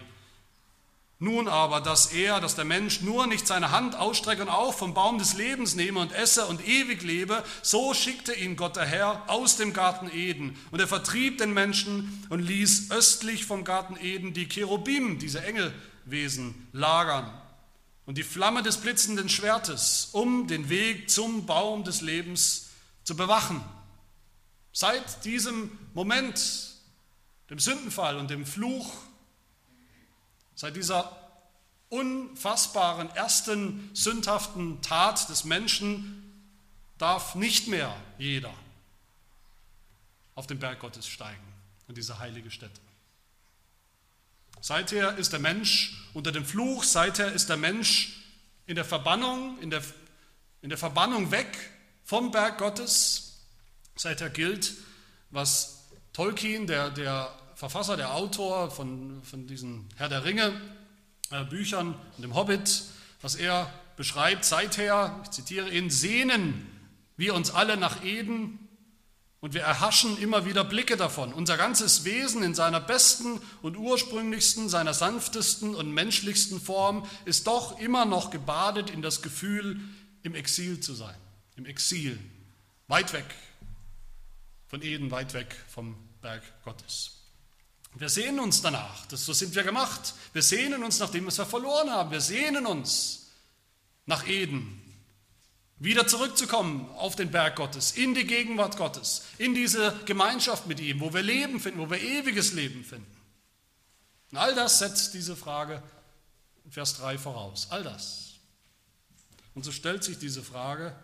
nun 1.21 1.49
aber, 1.49 1.81
dass 1.81 2.13
er, 2.13 2.39
dass 2.39 2.55
der 2.55 2.63
Mensch 2.63 3.01
nur 3.01 3.27
nicht 3.27 3.45
seine 3.45 3.71
Hand 3.71 3.93
ausstrecke 3.95 4.41
und 4.41 4.47
auch 4.47 4.73
vom 4.73 4.93
Baum 4.93 5.17
des 5.17 5.33
Lebens 5.33 5.75
nehme 5.75 5.99
und 5.99 6.13
esse 6.13 6.45
und 6.45 6.65
ewig 6.65 7.03
lebe, 7.03 7.43
so 7.61 7.93
schickte 7.93 8.33
ihn 8.33 8.55
Gott 8.55 8.77
der 8.77 8.85
Herr 8.85 9.23
aus 9.27 9.57
dem 9.57 9.73
Garten 9.73 10.09
Eden. 10.09 10.57
Und 10.71 10.79
er 10.79 10.87
vertrieb 10.87 11.37
den 11.37 11.53
Menschen 11.53 12.25
und 12.29 12.39
ließ 12.39 12.91
östlich 12.91 13.45
vom 13.45 13.65
Garten 13.65 13.97
Eden 14.01 14.33
die 14.33 14.47
Cherubim, 14.47 15.19
diese 15.19 15.43
Engelwesen, 15.43 16.69
lagern 16.71 17.29
und 18.05 18.17
die 18.17 18.23
Flamme 18.23 18.63
des 18.63 18.77
blitzenden 18.77 19.27
Schwertes, 19.27 20.09
um 20.13 20.47
den 20.47 20.69
Weg 20.69 21.09
zum 21.09 21.45
Baum 21.45 21.83
des 21.83 21.99
Lebens 21.99 22.69
zu 23.03 23.17
bewachen. 23.17 23.61
Seit 24.71 25.25
diesem 25.25 25.69
Moment, 25.93 26.39
dem 27.49 27.59
Sündenfall 27.59 28.17
und 28.17 28.29
dem 28.29 28.45
Fluch 28.45 28.89
Seit 30.59 30.75
dieser 30.75 31.15
unfassbaren 31.87 33.09
ersten 33.11 33.91
sündhaften 33.93 34.81
Tat 34.81 35.29
des 35.29 35.45
Menschen 35.45 36.51
darf 36.97 37.33
nicht 37.33 37.69
mehr 37.69 37.95
jeder 38.17 38.53
auf 40.35 40.47
den 40.47 40.59
Berg 40.59 40.81
Gottes 40.81 41.07
steigen, 41.07 41.47
in 41.87 41.95
diese 41.95 42.19
heilige 42.19 42.51
Stätte. 42.51 42.81
Seither 44.59 45.17
ist 45.17 45.31
der 45.31 45.39
Mensch 45.39 45.93
unter 46.13 46.33
dem 46.33 46.43
Fluch, 46.43 46.83
seither 46.83 47.31
ist 47.31 47.47
der 47.47 47.55
Mensch 47.55 48.21
in 48.67 48.75
der 48.75 48.83
Verbannung, 48.83 49.57
in 49.61 49.69
der, 49.69 49.81
in 50.61 50.67
der 50.67 50.77
Verbannung 50.77 51.31
weg 51.31 51.57
vom 52.03 52.31
Berg 52.31 52.57
Gottes. 52.57 53.45
Seither 53.95 54.29
gilt, 54.29 54.73
was 55.29 55.85
Tolkien, 56.11 56.67
der, 56.67 56.89
der 56.89 57.33
Verfasser, 57.59 57.97
der 57.97 58.15
Autor 58.15 58.71
von, 58.71 59.21
von 59.21 59.45
diesen 59.45 59.89
Herr 59.97 60.07
der 60.07 60.23
Ringe 60.23 60.53
äh, 61.29 61.43
Büchern 61.43 61.93
und 62.15 62.23
dem 62.23 62.33
Hobbit, 62.33 62.83
was 63.21 63.35
er 63.35 63.69
beschreibt, 63.97 64.45
seither, 64.45 65.19
ich 65.25 65.31
zitiere 65.31 65.69
ihn, 65.69 65.89
sehnen 65.89 66.65
wir 67.17 67.35
uns 67.35 67.51
alle 67.51 67.75
nach 67.75 68.01
Eden 68.01 68.59
und 69.41 69.53
wir 69.53 69.61
erhaschen 69.61 70.17
immer 70.19 70.45
wieder 70.45 70.63
Blicke 70.63 70.95
davon. 70.95 71.33
Unser 71.33 71.57
ganzes 71.57 72.05
Wesen 72.05 72.43
in 72.43 72.55
seiner 72.55 72.79
besten 72.79 73.41
und 73.61 73.75
ursprünglichsten, 73.75 74.69
seiner 74.69 74.93
sanftesten 74.93 75.75
und 75.75 75.93
menschlichsten 75.93 76.61
Form 76.61 77.05
ist 77.25 77.47
doch 77.47 77.77
immer 77.77 78.05
noch 78.05 78.29
gebadet 78.29 78.89
in 78.89 79.01
das 79.01 79.21
Gefühl, 79.21 79.81
im 80.23 80.33
Exil 80.33 80.79
zu 80.79 80.93
sein. 80.93 81.17
Im 81.57 81.65
Exil, 81.65 82.17
weit 82.87 83.11
weg 83.11 83.25
von 84.67 84.81
Eden, 84.81 85.11
weit 85.11 85.33
weg 85.33 85.53
vom 85.67 85.97
Berg 86.21 86.41
Gottes. 86.63 87.18
Wir 87.95 88.09
sehnen 88.09 88.39
uns 88.39 88.61
danach, 88.61 89.05
das, 89.07 89.25
so 89.25 89.33
sind 89.33 89.55
wir 89.55 89.63
gemacht. 89.63 90.13
Wir 90.33 90.43
sehnen 90.43 90.83
uns 90.83 90.99
nach 90.99 91.09
dem, 91.09 91.25
was 91.25 91.37
wir 91.37 91.45
verloren 91.45 91.89
haben. 91.89 92.11
Wir 92.11 92.21
sehnen 92.21 92.65
uns 92.65 93.31
nach 94.05 94.27
Eden, 94.27 94.81
wieder 95.79 96.07
zurückzukommen 96.07 96.89
auf 96.97 97.15
den 97.15 97.31
Berg 97.31 97.55
Gottes, 97.55 97.91
in 97.91 98.13
die 98.13 98.25
Gegenwart 98.25 98.77
Gottes, 98.77 99.23
in 99.37 99.55
diese 99.55 99.97
Gemeinschaft 100.05 100.67
mit 100.67 100.79
ihm, 100.79 100.99
wo 100.99 101.13
wir 101.13 101.21
Leben 101.21 101.59
finden, 101.59 101.79
wo 101.79 101.89
wir 101.89 102.01
ewiges 102.01 102.53
Leben 102.53 102.83
finden. 102.83 103.15
Und 104.31 104.37
all 104.37 104.53
das 104.55 104.79
setzt 104.79 105.13
diese 105.13 105.35
Frage 105.35 105.81
in 106.65 106.71
Vers 106.71 106.97
3 106.97 107.17
voraus. 107.17 107.67
All 107.71 107.83
das. 107.83 108.35
Und 109.55 109.63
so 109.63 109.71
stellt 109.71 110.03
sich 110.03 110.19
diese 110.19 110.43
Frage, 110.43 110.95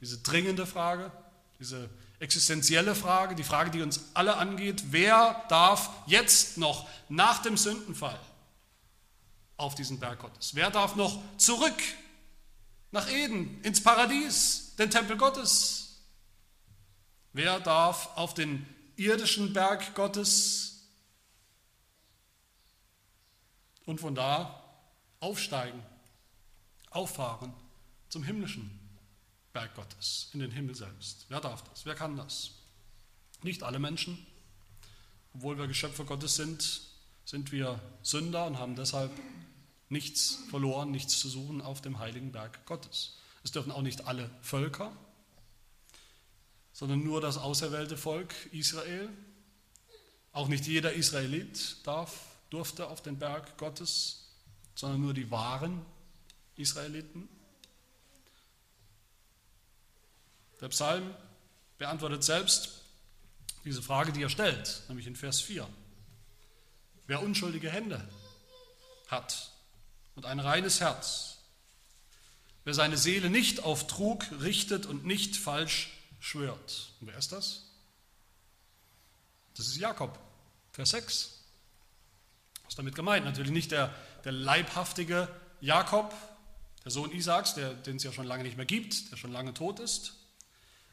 diese 0.00 0.18
dringende 0.18 0.66
Frage, 0.66 1.10
diese 1.58 1.88
existenzielle 2.22 2.94
Frage, 2.94 3.34
die 3.34 3.42
Frage, 3.42 3.72
die 3.72 3.82
uns 3.82 4.00
alle 4.14 4.36
angeht, 4.36 4.84
wer 4.92 5.44
darf 5.48 5.90
jetzt 6.06 6.56
noch 6.56 6.88
nach 7.08 7.42
dem 7.42 7.56
Sündenfall 7.56 8.18
auf 9.56 9.74
diesen 9.74 9.98
Berg 9.98 10.20
Gottes? 10.20 10.54
Wer 10.54 10.70
darf 10.70 10.94
noch 10.94 11.20
zurück 11.36 11.82
nach 12.92 13.10
Eden, 13.10 13.60
ins 13.62 13.82
Paradies, 13.82 14.76
den 14.78 14.88
Tempel 14.88 15.16
Gottes? 15.16 15.98
Wer 17.32 17.58
darf 17.58 18.16
auf 18.16 18.34
den 18.34 18.66
irdischen 18.94 19.52
Berg 19.52 19.92
Gottes 19.96 20.86
und 23.84 24.00
von 24.00 24.14
da 24.14 24.62
aufsteigen, 25.18 25.82
auffahren 26.90 27.52
zum 28.10 28.22
himmlischen 28.22 28.81
Berg 29.52 29.74
Gottes, 29.74 30.30
in 30.32 30.40
den 30.40 30.50
Himmel 30.50 30.74
selbst. 30.74 31.26
Wer 31.28 31.40
darf 31.40 31.62
das? 31.64 31.84
Wer 31.84 31.94
kann 31.94 32.16
das? 32.16 32.52
Nicht 33.42 33.62
alle 33.62 33.78
Menschen. 33.78 34.26
Obwohl 35.34 35.58
wir 35.58 35.66
Geschöpfe 35.66 36.04
Gottes 36.04 36.36
sind, 36.36 36.82
sind 37.24 37.52
wir 37.52 37.80
Sünder 38.02 38.46
und 38.46 38.58
haben 38.58 38.76
deshalb 38.76 39.10
nichts 39.88 40.38
verloren, 40.50 40.90
nichts 40.90 41.18
zu 41.18 41.28
suchen 41.28 41.60
auf 41.60 41.80
dem 41.80 41.98
heiligen 41.98 42.32
Berg 42.32 42.64
Gottes. 42.66 43.18
Es 43.44 43.52
dürfen 43.52 43.72
auch 43.72 43.82
nicht 43.82 44.06
alle 44.06 44.30
Völker, 44.40 44.92
sondern 46.72 47.02
nur 47.02 47.20
das 47.20 47.36
auserwählte 47.36 47.96
Volk 47.96 48.34
Israel. 48.52 49.08
Auch 50.32 50.48
nicht 50.48 50.66
jeder 50.66 50.94
Israelit 50.94 51.76
darf, 51.86 52.24
durfte 52.48 52.86
auf 52.88 53.02
den 53.02 53.18
Berg 53.18 53.58
Gottes, 53.58 54.28
sondern 54.74 55.00
nur 55.02 55.14
die 55.14 55.30
wahren 55.30 55.84
Israeliten. 56.56 57.28
Der 60.62 60.68
Psalm 60.68 61.12
beantwortet 61.76 62.22
selbst 62.22 62.70
diese 63.64 63.82
Frage, 63.82 64.12
die 64.12 64.22
er 64.22 64.28
stellt, 64.28 64.82
nämlich 64.88 65.08
in 65.08 65.16
Vers 65.16 65.40
4. 65.40 65.68
Wer 67.08 67.20
unschuldige 67.20 67.68
Hände 67.68 68.08
hat 69.08 69.50
und 70.14 70.24
ein 70.24 70.38
reines 70.38 70.80
Herz, 70.80 71.38
wer 72.64 72.74
seine 72.74 72.96
Seele 72.96 73.28
nicht 73.28 73.64
auf 73.64 73.88
Trug 73.88 74.24
richtet 74.40 74.86
und 74.86 75.04
nicht 75.04 75.36
falsch 75.36 75.90
schwört. 76.20 76.92
Und 77.00 77.08
wer 77.08 77.18
ist 77.18 77.32
das? 77.32 77.64
Das 79.56 79.66
ist 79.66 79.76
Jakob, 79.76 80.16
Vers 80.70 80.90
6. 80.90 81.42
Was 82.62 82.68
ist 82.68 82.78
damit 82.78 82.94
gemeint? 82.94 83.24
Natürlich 83.24 83.50
nicht 83.50 83.72
der, 83.72 83.92
der 84.24 84.32
leibhaftige 84.32 85.28
Jakob, 85.60 86.14
der 86.84 86.92
Sohn 86.92 87.10
Isaaks, 87.10 87.54
den 87.54 87.96
es 87.96 88.04
ja 88.04 88.12
schon 88.12 88.26
lange 88.26 88.44
nicht 88.44 88.56
mehr 88.56 88.66
gibt, 88.66 89.10
der 89.10 89.16
schon 89.16 89.32
lange 89.32 89.54
tot 89.54 89.80
ist, 89.80 90.21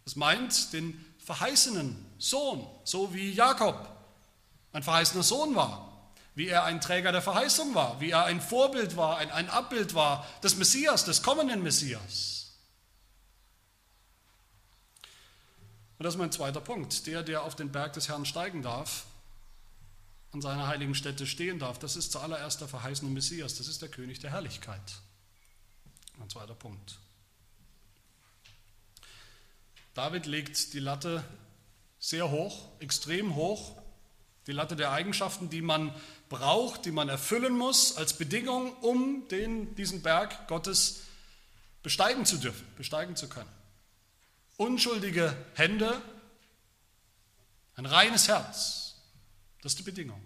das 0.10 0.16
meint 0.16 0.74
den 0.74 1.06
verheißenen 1.20 2.04
Sohn, 2.18 2.68
so 2.84 3.14
wie 3.14 3.32
Jakob 3.32 3.88
ein 4.74 4.82
verheißener 4.82 5.22
Sohn 5.22 5.54
war, 5.54 6.12
wie 6.34 6.48
er 6.48 6.64
ein 6.64 6.82
Träger 6.82 7.12
der 7.12 7.22
Verheißung 7.22 7.76
war, 7.76 8.02
wie 8.02 8.10
er 8.10 8.26
ein 8.26 8.42
Vorbild 8.42 8.98
war, 8.98 9.18
ein, 9.20 9.30
ein 9.30 9.52
Abbild 9.52 9.94
war 9.94 10.26
des 10.42 10.56
Messias, 10.56 11.06
des 11.06 11.22
kommenden 11.22 11.62
Messias. 11.62 12.56
Und 16.00 16.06
das 16.06 16.16
ist 16.16 16.20
mein 16.20 16.32
zweiter 16.32 16.62
Punkt. 16.62 17.06
Der, 17.06 17.22
der 17.22 17.44
auf 17.44 17.56
den 17.56 17.72
Berg 17.72 17.94
des 17.94 18.10
Herrn 18.10 18.26
steigen 18.26 18.64
darf, 18.64 19.06
an 20.32 20.42
seiner 20.42 20.66
heiligen 20.66 20.96
Stätte 20.96 21.28
stehen 21.28 21.60
darf, 21.60 21.78
das 21.78 21.96
ist 21.96 22.12
zuallererst 22.12 22.62
der 22.62 22.68
verheißene 22.68 23.12
Messias, 23.12 23.54
das 23.60 23.68
ist 23.68 23.84
der 23.84 23.90
König 23.90 24.18
der 24.18 24.32
Herrlichkeit. 24.32 24.82
Mein 26.18 26.32
zweiter 26.32 26.56
Punkt. 26.56 26.98
David 30.00 30.28
legt 30.28 30.74
die 30.74 30.80
Latte 30.80 31.26
sehr 32.00 32.32
hoch, 32.32 32.70
extrem 32.80 33.36
hoch, 33.36 33.76
die 34.48 34.54
Latte 34.54 34.78
der 34.78 34.94
Eigenschaften, 34.94 35.50
die 35.50 35.62
man 35.62 35.94
braucht, 36.30 36.86
die 36.86 36.92
man 36.92 37.10
erfüllen 37.10 37.52
muss 37.52 37.98
als 37.98 38.14
Bedingung, 38.14 38.72
um 38.78 39.28
den, 39.28 39.76
diesen 39.76 40.02
Berg 40.02 40.48
Gottes 40.48 41.02
besteigen 41.84 42.26
zu 42.26 42.38
dürfen, 42.38 42.66
besteigen 42.78 43.18
zu 43.18 43.28
können. 43.28 43.50
Unschuldige 44.56 45.36
Hände, 45.56 46.02
ein 47.76 47.86
reines 47.86 48.30
Herz, 48.30 48.96
das 49.62 49.74
ist 49.74 49.80
die 49.80 49.84
Bedingung. 49.84 50.22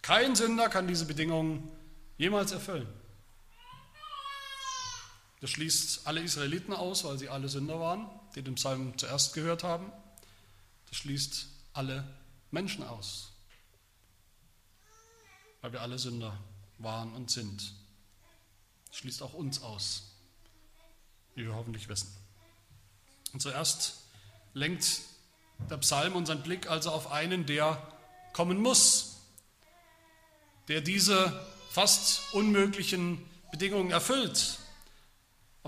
Kein 0.00 0.34
Sünder 0.34 0.70
kann 0.70 0.88
diese 0.88 1.04
Bedingungen 1.04 1.70
jemals 2.16 2.52
erfüllen. 2.52 2.88
Das 5.40 5.50
schließt 5.50 6.06
alle 6.06 6.20
Israeliten 6.20 6.72
aus, 6.72 7.04
weil 7.04 7.18
sie 7.18 7.28
alle 7.28 7.48
Sünder 7.48 7.78
waren, 7.78 8.08
die 8.34 8.42
den 8.42 8.56
Psalm 8.56 8.96
zuerst 8.98 9.34
gehört 9.34 9.62
haben. 9.62 9.92
Das 10.88 10.98
schließt 10.98 11.46
alle 11.72 12.04
Menschen 12.50 12.82
aus. 12.84 13.32
weil 15.60 15.72
wir 15.72 15.82
alle 15.82 15.98
Sünder 15.98 16.38
waren 16.78 17.12
und 17.14 17.30
sind. 17.30 17.72
Das 18.88 18.98
schließt 18.98 19.22
auch 19.22 19.34
uns 19.34 19.60
aus, 19.60 20.04
wie 21.34 21.44
wir 21.44 21.54
hoffentlich 21.54 21.88
wissen. 21.88 22.08
Und 23.32 23.40
zuerst 23.40 23.94
lenkt 24.54 25.00
der 25.68 25.78
Psalm 25.78 26.14
unseren 26.14 26.42
Blick 26.42 26.70
also 26.70 26.90
auf 26.90 27.10
einen, 27.10 27.44
der 27.44 27.82
kommen 28.32 28.62
muss, 28.62 29.16
der 30.68 30.80
diese 30.80 31.44
fast 31.70 32.32
unmöglichen 32.32 33.20
Bedingungen 33.50 33.90
erfüllt. 33.90 34.58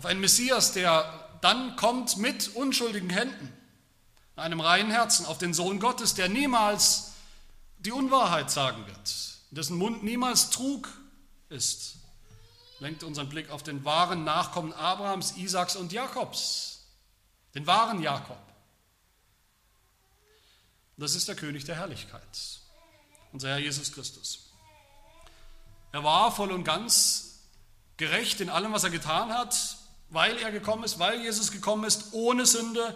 Auf 0.01 0.07
einen 0.07 0.21
Messias, 0.21 0.73
der 0.73 1.29
dann 1.43 1.77
kommt 1.77 2.17
mit 2.17 2.57
unschuldigen 2.57 3.11
Händen, 3.11 3.53
einem 4.35 4.63
reinen 4.63 4.91
Herzen, 4.91 5.27
auf 5.27 5.37
den 5.37 5.53
Sohn 5.53 5.79
Gottes, 5.79 6.15
der 6.15 6.31
niemals 6.31 7.13
die 7.81 7.93
Unwahrheit 7.93 8.51
sagen 8.51 8.87
wird, 8.87 9.15
dessen 9.51 9.77
Mund 9.77 10.03
niemals 10.03 10.49
Trug 10.49 10.89
ist. 11.51 11.97
Lenkt 12.79 13.03
unseren 13.03 13.29
Blick 13.29 13.51
auf 13.51 13.63
den 13.63 13.85
wahren 13.85 14.25
Nachkommen 14.25 14.73
Abrahams, 14.73 15.33
Isaaks 15.37 15.77
und 15.77 15.93
Jakobs, 15.93 16.87
den 17.55 17.67
wahren 17.67 18.01
Jakob. 18.01 18.41
Das 20.97 21.15
ist 21.15 21.29
der 21.29 21.37
König 21.37 21.67
der 21.67 21.77
Herrlichkeit, 21.77 22.23
unser 23.33 23.51
Herr 23.51 23.59
Jesus 23.59 23.93
Christus. 23.93 24.51
Er 25.93 26.05
war 26.05 26.33
voll 26.33 26.53
und 26.53 26.65
ganz 26.65 27.43
gerecht 27.99 28.41
in 28.41 28.49
allem, 28.49 28.73
was 28.73 28.85
er 28.85 28.89
getan 28.89 29.35
hat, 29.35 29.77
weil 30.11 30.37
er 30.39 30.51
gekommen 30.53 30.85
ist, 30.85 30.99
weil 30.99 31.21
Jesus 31.21 31.53
gekommen 31.53 31.85
ist, 31.85 32.13
ohne 32.13 32.45
Sünde, 32.45 32.95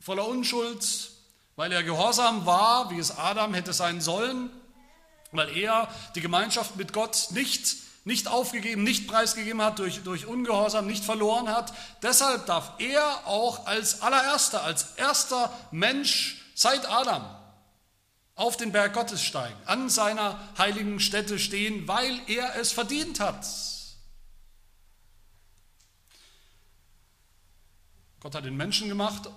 voller 0.00 0.26
Unschuld, 0.26 1.10
weil 1.56 1.72
er 1.72 1.82
gehorsam 1.82 2.46
war, 2.46 2.90
wie 2.90 2.98
es 2.98 3.16
Adam 3.16 3.52
hätte 3.54 3.72
sein 3.72 4.00
sollen, 4.00 4.50
weil 5.32 5.56
er 5.56 5.88
die 6.14 6.20
Gemeinschaft 6.20 6.76
mit 6.76 6.92
Gott 6.92 7.28
nicht, 7.30 7.76
nicht 8.04 8.28
aufgegeben, 8.28 8.82
nicht 8.82 9.08
preisgegeben 9.08 9.62
hat, 9.62 9.78
durch, 9.78 10.02
durch 10.02 10.26
Ungehorsam 10.26 10.86
nicht 10.86 11.04
verloren 11.04 11.48
hat. 11.48 11.72
Deshalb 12.02 12.46
darf 12.46 12.72
er 12.78 13.26
auch 13.26 13.66
als 13.66 14.02
allererster, 14.02 14.62
als 14.62 14.92
erster 14.96 15.52
Mensch 15.70 16.42
seit 16.54 16.88
Adam 16.88 17.24
auf 18.34 18.56
den 18.56 18.72
Berg 18.72 18.94
Gottes 18.94 19.22
steigen, 19.22 19.56
an 19.66 19.88
seiner 19.88 20.38
heiligen 20.56 21.00
Stätte 21.00 21.38
stehen, 21.38 21.86
weil 21.86 22.18
er 22.26 22.56
es 22.56 22.72
verdient 22.72 23.20
hat. 23.20 23.46
Gott 28.22 28.36
hat 28.36 28.44
den 28.44 28.56
Menschen 28.56 28.88
gemacht, 28.88 29.28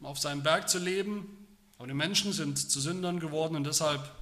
um 0.00 0.06
auf 0.06 0.18
seinem 0.18 0.42
Berg 0.42 0.68
zu 0.68 0.80
leben, 0.80 1.46
aber 1.78 1.86
die 1.86 1.94
Menschen 1.94 2.32
sind 2.32 2.58
zu 2.58 2.80
Sündern 2.80 3.20
geworden 3.20 3.54
und 3.54 3.62
deshalb 3.62 4.12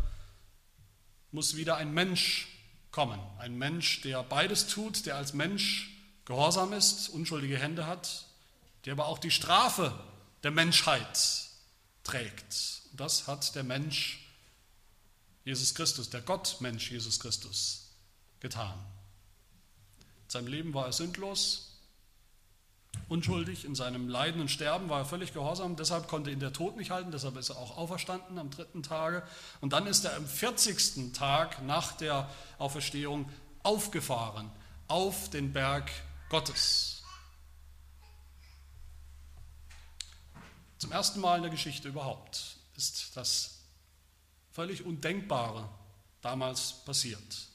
muss 1.31 1.57
wieder 1.57 1.79
ein 1.79 1.95
Mensch 1.95 2.49
kommen. 2.91 3.19
Ein 3.39 3.57
Mensch, 3.57 4.03
der 4.03 4.23
beides 4.23 4.67
tut, 4.67 5.07
der 5.07 5.17
als 5.17 5.33
Mensch 5.33 5.97
gehorsam 6.27 6.75
ist, 6.75 7.09
unschuldige 7.09 7.59
Hände 7.59 7.87
hat, 7.87 8.27
der 8.85 8.93
aber 8.93 9.07
auch 9.07 9.19
die 9.19 9.31
Strafe 9.31 9.99
der 10.43 10.51
Menschheit 10.51 11.47
trägt. 12.05 12.83
Und 12.91 13.01
das 13.01 13.27
hat 13.29 13.55
der 13.55 13.63
Mensch 13.63 14.29
Jesus 15.47 15.75
Christus, 15.75 16.11
der 16.11 16.21
Gottmensch 16.21 16.91
Jesus 16.91 17.19
Christus, 17.19 17.89
getan. 18.41 18.79
In 20.25 20.31
seinem 20.31 20.49
Leben 20.49 20.75
war 20.75 20.85
er 20.85 20.93
sündlos, 20.93 21.72
unschuldig, 23.09 23.65
in 23.65 23.75
seinem 23.75 24.09
Leiden 24.09 24.41
und 24.41 24.51
Sterben 24.51 24.89
war 24.89 25.01
er 25.01 25.05
völlig 25.05 25.33
gehorsam, 25.33 25.77
deshalb 25.77 26.09
konnte 26.09 26.31
ihn 26.31 26.41
der 26.41 26.53
Tod 26.53 26.77
nicht 26.77 26.91
halten, 26.91 27.11
deshalb 27.11 27.37
ist 27.37 27.51
er 27.51 27.57
auch 27.57 27.77
auferstanden 27.77 28.39
am 28.39 28.51
dritten 28.51 28.83
Tage. 28.83 29.23
Und 29.61 29.73
dann 29.73 29.87
ist 29.87 30.05
er 30.05 30.17
am 30.17 30.27
40. 30.27 31.13
Tag 31.13 31.63
nach 31.63 31.93
der 31.93 32.29
Auferstehung 32.59 33.29
aufgefahren 33.63 34.51
auf 34.89 35.31
den 35.31 35.53
Berg 35.53 35.91
Gottes. 36.29 37.03
Zum 40.79 40.91
ersten 40.91 41.21
Mal 41.21 41.37
in 41.37 41.43
der 41.43 41.51
Geschichte 41.51 41.89
überhaupt 41.89 42.57
ist 42.77 43.17
das 43.17 43.61
völlig 44.51 44.85
Undenkbare 44.85 45.69
damals 46.23 46.85
passiert. 46.85 47.49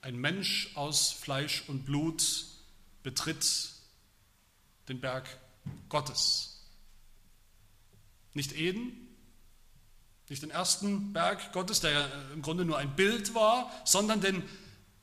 Ein 0.00 0.16
Mensch 0.16 0.70
aus 0.74 1.10
Fleisch 1.10 1.64
und 1.68 1.84
Blut 1.84 2.46
betritt 3.02 3.77
den 4.88 5.00
Berg 5.00 5.26
Gottes. 5.88 6.64
Nicht 8.34 8.56
Eden, 8.56 9.08
nicht 10.28 10.42
den 10.42 10.50
ersten 10.50 11.12
Berg 11.12 11.52
Gottes, 11.52 11.80
der 11.80 12.06
im 12.34 12.42
Grunde 12.42 12.64
nur 12.64 12.78
ein 12.78 12.94
Bild 12.96 13.34
war, 13.34 13.70
sondern 13.84 14.20
den 14.20 14.42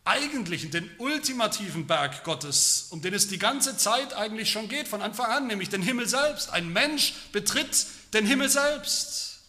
eigentlichen, 0.04 0.70
den 0.70 0.90
ultimativen 1.00 1.88
Berg 1.88 2.24
Gottes, 2.24 2.88
um 2.92 3.02
den 3.02 3.14
es 3.14 3.28
die 3.28 3.40
ganze 3.40 3.76
Zeit 3.76 4.14
eigentlich 4.14 4.52
schon 4.52 4.70
geht, 4.70 4.88
von 4.88 5.02
Anfang 5.02 5.32
an, 5.32 5.48
nämlich 5.48 5.70
den 5.70 5.82
Himmel 5.82 6.08
selbst. 6.08 6.52
Ein 6.52 6.72
Mensch 6.72 7.14
betritt 7.32 7.88
den 8.14 8.26
Himmel 8.26 8.50
selbst. 8.50 9.40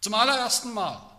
Zum 0.00 0.14
allerersten 0.14 0.72
Mal. 0.72 1.13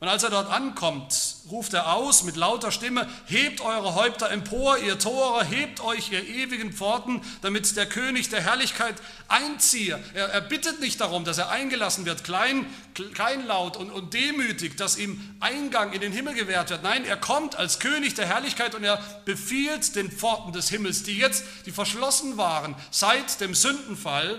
Und 0.00 0.06
als 0.06 0.22
er 0.22 0.30
dort 0.30 0.48
ankommt, 0.48 1.12
ruft 1.50 1.74
er 1.74 1.92
aus 1.92 2.22
mit 2.22 2.36
lauter 2.36 2.70
Stimme, 2.70 3.08
hebt 3.26 3.60
eure 3.60 3.96
Häupter 3.96 4.30
empor, 4.30 4.78
ihr 4.78 4.96
Tore, 4.96 5.44
hebt 5.44 5.80
euch, 5.80 6.12
ihr 6.12 6.24
ewigen 6.24 6.72
Pforten, 6.72 7.20
damit 7.42 7.76
der 7.76 7.86
König 7.86 8.28
der 8.28 8.40
Herrlichkeit 8.40 8.94
einziehe. 9.26 9.98
Er, 10.14 10.28
er 10.28 10.40
bittet 10.40 10.78
nicht 10.78 11.00
darum, 11.00 11.24
dass 11.24 11.38
er 11.38 11.50
eingelassen 11.50 12.06
wird, 12.06 12.22
klein, 12.22 12.64
kleinlaut 13.12 13.76
und, 13.76 13.90
und 13.90 14.14
demütig, 14.14 14.76
dass 14.76 14.98
ihm 14.98 15.20
Eingang 15.40 15.92
in 15.92 16.00
den 16.00 16.12
Himmel 16.12 16.34
gewährt 16.34 16.70
wird. 16.70 16.84
Nein, 16.84 17.04
er 17.04 17.16
kommt 17.16 17.56
als 17.56 17.80
König 17.80 18.14
der 18.14 18.26
Herrlichkeit 18.26 18.76
und 18.76 18.84
er 18.84 19.02
befiehlt 19.24 19.96
den 19.96 20.12
Pforten 20.12 20.52
des 20.52 20.68
Himmels, 20.68 21.02
die 21.02 21.18
jetzt, 21.18 21.44
die 21.66 21.72
verschlossen 21.72 22.36
waren, 22.36 22.76
seit 22.92 23.40
dem 23.40 23.52
Sündenfall, 23.52 24.38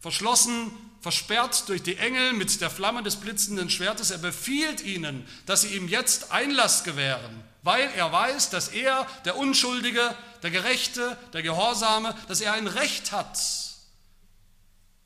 verschlossen 0.00 0.70
versperrt 1.00 1.68
durch 1.68 1.82
die 1.82 1.96
Engel 1.96 2.34
mit 2.34 2.60
der 2.60 2.70
Flamme 2.70 3.02
des 3.02 3.16
blitzenden 3.16 3.70
Schwertes. 3.70 4.10
Er 4.10 4.18
befiehlt 4.18 4.82
ihnen, 4.82 5.26
dass 5.46 5.62
sie 5.62 5.74
ihm 5.74 5.88
jetzt 5.88 6.30
Einlass 6.30 6.84
gewähren, 6.84 7.42
weil 7.62 7.90
er 7.96 8.12
weiß, 8.12 8.50
dass 8.50 8.68
er, 8.68 9.06
der 9.24 9.36
Unschuldige, 9.36 10.14
der 10.42 10.50
Gerechte, 10.50 11.16
der 11.32 11.42
Gehorsame, 11.42 12.14
dass 12.28 12.40
er 12.40 12.52
ein 12.52 12.66
Recht 12.66 13.12
hat 13.12 13.38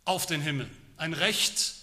auf 0.04 0.26
den 0.26 0.40
Himmel, 0.40 0.68
ein 0.96 1.12
Recht 1.12 1.74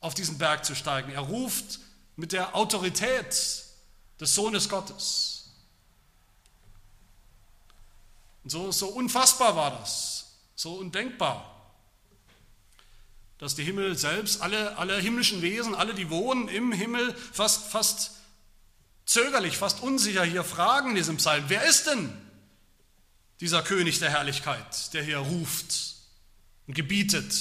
auf 0.00 0.14
diesen 0.14 0.38
Berg 0.38 0.64
zu 0.64 0.74
steigen. 0.74 1.12
Er 1.12 1.20
ruft 1.20 1.78
mit 2.16 2.32
der 2.32 2.56
Autorität 2.56 3.64
des 4.20 4.34
Sohnes 4.34 4.68
Gottes. 4.68 5.50
Und 8.42 8.50
so, 8.50 8.72
so 8.72 8.88
unfassbar 8.88 9.54
war 9.54 9.78
das, 9.78 10.32
so 10.56 10.74
undenkbar 10.74 11.57
dass 13.38 13.54
die 13.54 13.64
Himmel 13.64 13.96
selbst, 13.96 14.42
alle, 14.42 14.76
alle 14.76 14.98
himmlischen 14.98 15.42
Wesen, 15.42 15.74
alle, 15.74 15.94
die 15.94 16.10
wohnen 16.10 16.48
im 16.48 16.72
Himmel, 16.72 17.14
fast, 17.32 17.70
fast 17.70 18.12
zögerlich, 19.06 19.56
fast 19.56 19.80
unsicher 19.80 20.24
hier 20.24 20.44
fragen 20.44 20.90
in 20.90 20.96
diesem 20.96 21.16
Psalm, 21.16 21.44
wer 21.48 21.64
ist 21.64 21.86
denn 21.86 22.12
dieser 23.40 23.62
König 23.62 24.00
der 24.00 24.10
Herrlichkeit, 24.10 24.92
der 24.92 25.02
hier 25.02 25.18
ruft 25.18 25.94
und 26.66 26.74
gebietet? 26.74 27.32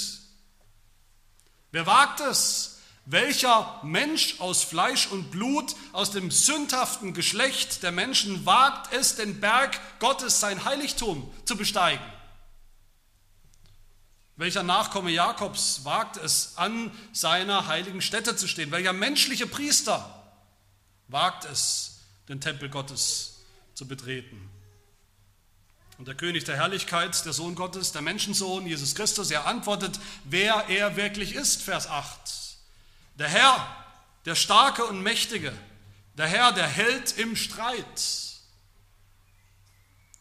Wer 1.72 1.86
wagt 1.86 2.20
es? 2.22 2.76
Welcher 3.06 3.80
Mensch 3.84 4.36
aus 4.40 4.64
Fleisch 4.64 5.08
und 5.08 5.32
Blut, 5.32 5.76
aus 5.94 6.12
dem 6.12 6.30
sündhaften 6.30 7.14
Geschlecht 7.14 7.82
der 7.82 7.92
Menschen 7.92 8.46
wagt 8.46 8.94
es, 8.94 9.16
den 9.16 9.40
Berg 9.40 9.80
Gottes, 10.00 10.42
sein 10.42 10.66
Heiligtum, 10.66 11.32
zu 11.46 11.56
besteigen? 11.56 12.04
Welcher 14.38 14.62
Nachkomme 14.62 15.10
Jakobs 15.10 15.84
wagt 15.84 16.18
es, 16.18 16.54
an 16.58 16.92
seiner 17.12 17.66
heiligen 17.66 18.02
Stätte 18.02 18.36
zu 18.36 18.48
stehen? 18.48 18.70
Welcher 18.72 18.94
menschliche 18.94 19.48
Priester 19.48 20.08
wagt 21.08 21.46
es, 21.46 22.02
den 22.30 22.40
Tempel 22.40 22.70
Gottes 22.70 23.40
zu 23.74 23.88
betreten? 23.88 24.50
Und 25.98 26.08
der 26.08 26.14
König 26.14 26.44
der 26.44 26.56
Herrlichkeit, 26.56 27.26
der 27.26 27.34
Sohn 27.34 27.56
Gottes, 27.56 27.92
der 27.92 28.04
Menschensohn, 28.04 28.68
Jesus 28.68 28.94
Christus, 28.94 29.32
er 29.32 29.48
antwortet, 29.48 30.00
wer 30.26 30.66
er 30.70 30.96
wirklich 30.96 31.34
ist, 31.34 31.64
Vers 31.64 31.88
8. 31.88 32.20
Der 33.16 33.28
Herr, 33.28 33.86
der 34.26 34.36
Starke 34.36 34.86
und 34.86 35.02
Mächtige, 35.02 35.52
der 36.16 36.28
Herr, 36.28 36.52
der 36.52 36.68
Held 36.68 37.18
im 37.18 37.36
Streit. 37.36 38.27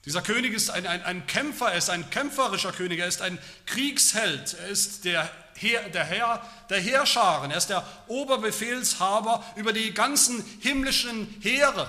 Dieser 0.07 0.23
König 0.23 0.55
ist 0.55 0.71
ein, 0.71 0.87
ein, 0.87 1.03
ein 1.03 1.27
Kämpfer, 1.27 1.73
er 1.73 1.79
ist 1.79 1.91
ein 1.91 2.09
kämpferischer 2.11 2.73
König, 2.73 3.01
er 3.01 3.09
ist 3.09 3.21
ein 3.21 3.39
Kriegsheld, 3.67 4.55
er 4.55 4.69
ist 4.69 5.05
der, 5.05 5.29
Herr, 5.57 5.89
der 5.89 6.05
Herr 6.05 6.49
der 6.71 6.81
Heerscharen, 6.81 7.51
er 7.51 7.59
ist 7.59 7.69
der 7.69 7.85
Oberbefehlshaber 8.07 9.45
über 9.57 9.73
die 9.73 9.93
ganzen 9.93 10.45
himmlischen 10.61 11.27
Heere. 11.43 11.89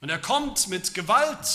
Und 0.00 0.08
er 0.08 0.18
kommt 0.18 0.68
mit 0.68 0.94
Gewalt 0.94 1.46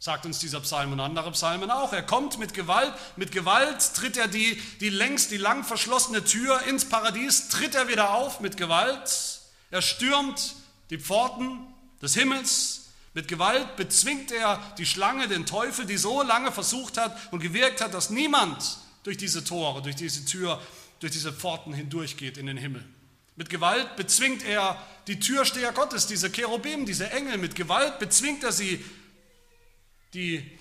sagt 0.00 0.26
uns 0.26 0.38
dieser 0.38 0.60
Psalm 0.60 0.92
und 0.92 1.00
andere 1.00 1.32
Psalmen 1.32 1.70
auch. 1.70 1.92
Er 1.92 2.04
kommt 2.04 2.38
mit 2.38 2.54
Gewalt, 2.54 2.94
mit 3.16 3.32
Gewalt 3.32 3.94
tritt 3.94 4.16
er 4.16 4.28
die, 4.28 4.60
die 4.80 4.90
längst, 4.90 5.30
die 5.32 5.36
lang 5.36 5.64
verschlossene 5.64 6.24
Tür 6.24 6.62
ins 6.62 6.84
Paradies, 6.84 7.48
tritt 7.48 7.74
er 7.74 7.88
wieder 7.88 8.14
auf 8.14 8.40
mit 8.40 8.56
Gewalt. 8.56 9.40
Er 9.70 9.82
stürmt 9.82 10.54
die 10.90 10.98
Pforten 10.98 11.66
des 12.00 12.14
Himmels. 12.14 12.87
Mit 13.18 13.26
Gewalt 13.26 13.74
bezwingt 13.74 14.30
er 14.30 14.62
die 14.78 14.86
Schlange, 14.86 15.26
den 15.26 15.44
Teufel, 15.44 15.86
die 15.86 15.96
so 15.96 16.22
lange 16.22 16.52
versucht 16.52 16.96
hat 16.98 17.32
und 17.32 17.40
gewirkt 17.40 17.80
hat, 17.80 17.92
dass 17.92 18.10
niemand 18.10 18.78
durch 19.02 19.16
diese 19.16 19.42
Tore, 19.42 19.82
durch 19.82 19.96
diese 19.96 20.24
Tür, 20.24 20.62
durch 21.00 21.10
diese 21.10 21.32
Pforten 21.32 21.72
hindurchgeht 21.72 22.38
in 22.38 22.46
den 22.46 22.56
Himmel. 22.56 22.84
Mit 23.34 23.50
Gewalt 23.50 23.96
bezwingt 23.96 24.44
er 24.44 24.80
die 25.08 25.18
Türsteher 25.18 25.72
Gottes, 25.72 26.06
diese 26.06 26.30
Cherubim, 26.30 26.86
diese 26.86 27.10
Engel. 27.10 27.38
Mit 27.38 27.56
Gewalt 27.56 27.98
bezwingt 27.98 28.44
er 28.44 28.52
sie 28.52 28.84
die 30.14 30.56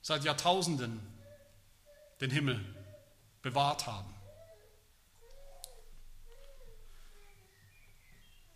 seit 0.00 0.24
Jahrtausenden 0.24 1.02
den 2.22 2.30
Himmel 2.30 2.64
bewahrt 3.42 3.86
haben. 3.86 4.08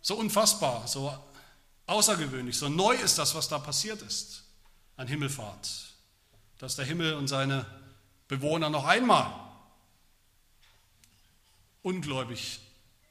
So 0.01 0.15
unfassbar, 0.15 0.87
so 0.87 1.15
außergewöhnlich, 1.87 2.57
so 2.57 2.69
neu 2.69 2.95
ist 2.95 3.17
das, 3.17 3.35
was 3.35 3.47
da 3.47 3.59
passiert 3.59 4.01
ist. 4.01 4.43
An 4.97 5.07
Himmelfahrt, 5.07 5.69
dass 6.57 6.75
der 6.75 6.85
Himmel 6.85 7.15
und 7.15 7.27
seine 7.27 7.65
Bewohner 8.27 8.69
noch 8.69 8.85
einmal 8.85 9.29
ungläubig 11.81 12.59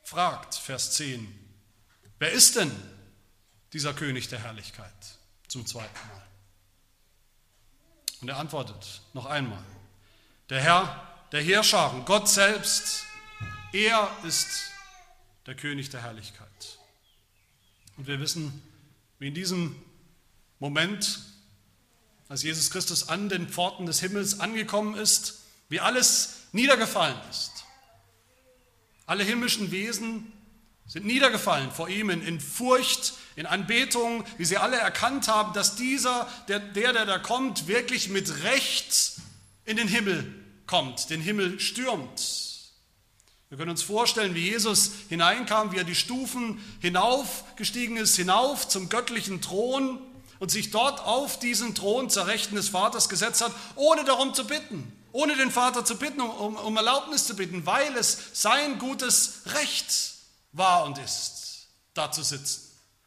fragt, 0.02 0.54
Vers 0.54 0.92
10, 0.92 1.32
wer 2.18 2.32
ist 2.32 2.56
denn 2.56 2.72
dieser 3.72 3.94
König 3.94 4.28
der 4.28 4.40
Herrlichkeit? 4.40 5.18
Zum 5.46 5.66
zweiten 5.66 6.08
Mal? 6.08 6.22
Und 8.22 8.28
er 8.30 8.38
antwortet 8.38 9.02
noch 9.12 9.26
einmal, 9.26 9.62
der 10.48 10.60
Herr 10.60 11.14
der 11.32 11.42
Heerscharen, 11.42 12.04
Gott 12.04 12.28
selbst, 12.28 13.04
er 13.72 14.08
ist 14.22 14.70
der 15.46 15.56
König 15.56 15.90
der 15.90 16.00
Herrlichkeit. 16.00 16.43
Und 17.96 18.06
wir 18.06 18.20
wissen, 18.20 18.62
wie 19.18 19.28
in 19.28 19.34
diesem 19.34 19.76
Moment, 20.58 21.20
als 22.28 22.42
Jesus 22.42 22.70
Christus 22.70 23.08
an 23.08 23.28
den 23.28 23.48
Pforten 23.48 23.86
des 23.86 24.00
Himmels 24.00 24.40
angekommen 24.40 24.96
ist, 24.96 25.42
wie 25.68 25.80
alles 25.80 26.44
niedergefallen 26.52 27.18
ist. 27.30 27.64
Alle 29.06 29.24
himmlischen 29.24 29.70
Wesen 29.70 30.32
sind 30.86 31.06
niedergefallen 31.06 31.70
vor 31.70 31.88
ihm 31.88 32.10
in, 32.10 32.22
in, 32.22 32.40
Furcht, 32.40 33.14
in 33.36 33.46
Anbetung, 33.46 34.24
wie 34.38 34.44
sie 34.44 34.56
alle 34.56 34.76
erkannt 34.76 35.28
haben, 35.28 35.52
dass 35.52 35.76
dieser, 35.76 36.28
der, 36.48 36.60
der, 36.60 36.92
der 36.92 37.06
da 37.06 37.18
kommt, 37.18 37.66
wirklich 37.66 38.08
mit 38.08 38.44
Recht 38.44 39.16
in 39.64 39.76
den 39.76 39.88
Himmel 39.88 40.34
kommt, 40.66 41.10
den 41.10 41.20
Himmel 41.20 41.60
stürmt. 41.60 42.53
Wir 43.54 43.58
können 43.58 43.70
uns 43.70 43.84
vorstellen, 43.84 44.34
wie 44.34 44.50
Jesus 44.50 44.90
hineinkam, 45.08 45.70
wie 45.70 45.76
er 45.76 45.84
die 45.84 45.94
Stufen 45.94 46.60
hinaufgestiegen 46.80 47.96
ist, 47.96 48.16
hinauf 48.16 48.66
zum 48.66 48.88
göttlichen 48.88 49.40
Thron 49.40 50.00
und 50.40 50.50
sich 50.50 50.72
dort 50.72 50.98
auf 50.98 51.38
diesen 51.38 51.72
Thron 51.76 52.10
zur 52.10 52.26
Rechten 52.26 52.56
des 52.56 52.70
Vaters 52.70 53.08
gesetzt 53.08 53.42
hat, 53.42 53.52
ohne 53.76 54.02
darum 54.02 54.34
zu 54.34 54.44
bitten, 54.44 54.92
ohne 55.12 55.36
den 55.36 55.52
Vater 55.52 55.84
zu 55.84 55.96
bitten, 55.98 56.20
um, 56.20 56.56
um 56.56 56.76
Erlaubnis 56.76 57.28
zu 57.28 57.36
bitten, 57.36 57.64
weil 57.64 57.96
es 57.96 58.18
sein 58.32 58.80
gutes 58.80 59.42
Recht 59.46 60.14
war 60.50 60.84
und 60.84 60.98
ist, 60.98 61.68
da 61.94 62.10
zu 62.10 62.24
sitzen, 62.24 62.60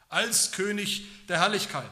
als 0.07 0.53
König 0.53 1.07
der 1.27 1.41
Herrlichkeit. 1.41 1.91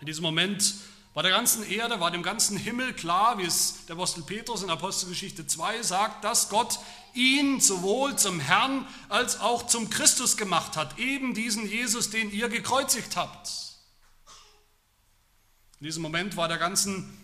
In 0.00 0.06
diesem 0.06 0.22
Moment 0.22 0.74
war 1.16 1.22
der 1.22 1.32
ganzen 1.32 1.66
Erde, 1.66 1.98
war 1.98 2.10
dem 2.10 2.22
ganzen 2.22 2.58
Himmel 2.58 2.92
klar, 2.92 3.38
wie 3.38 3.44
es 3.44 3.86
der 3.86 3.96
Apostel 3.96 4.22
Petrus 4.22 4.62
in 4.62 4.68
Apostelgeschichte 4.68 5.46
2 5.46 5.82
sagt, 5.82 6.24
dass 6.24 6.50
Gott 6.50 6.78
ihn 7.14 7.58
sowohl 7.58 8.16
zum 8.16 8.38
Herrn 8.38 8.86
als 9.08 9.40
auch 9.40 9.66
zum 9.66 9.88
Christus 9.88 10.36
gemacht 10.36 10.76
hat, 10.76 10.98
eben 10.98 11.32
diesen 11.32 11.66
Jesus, 11.66 12.10
den 12.10 12.30
ihr 12.30 12.50
gekreuzigt 12.50 13.16
habt. 13.16 13.48
In 15.80 15.86
diesem 15.86 16.02
Moment 16.02 16.36
war 16.36 16.48
der 16.48 16.58
ganzen 16.58 17.18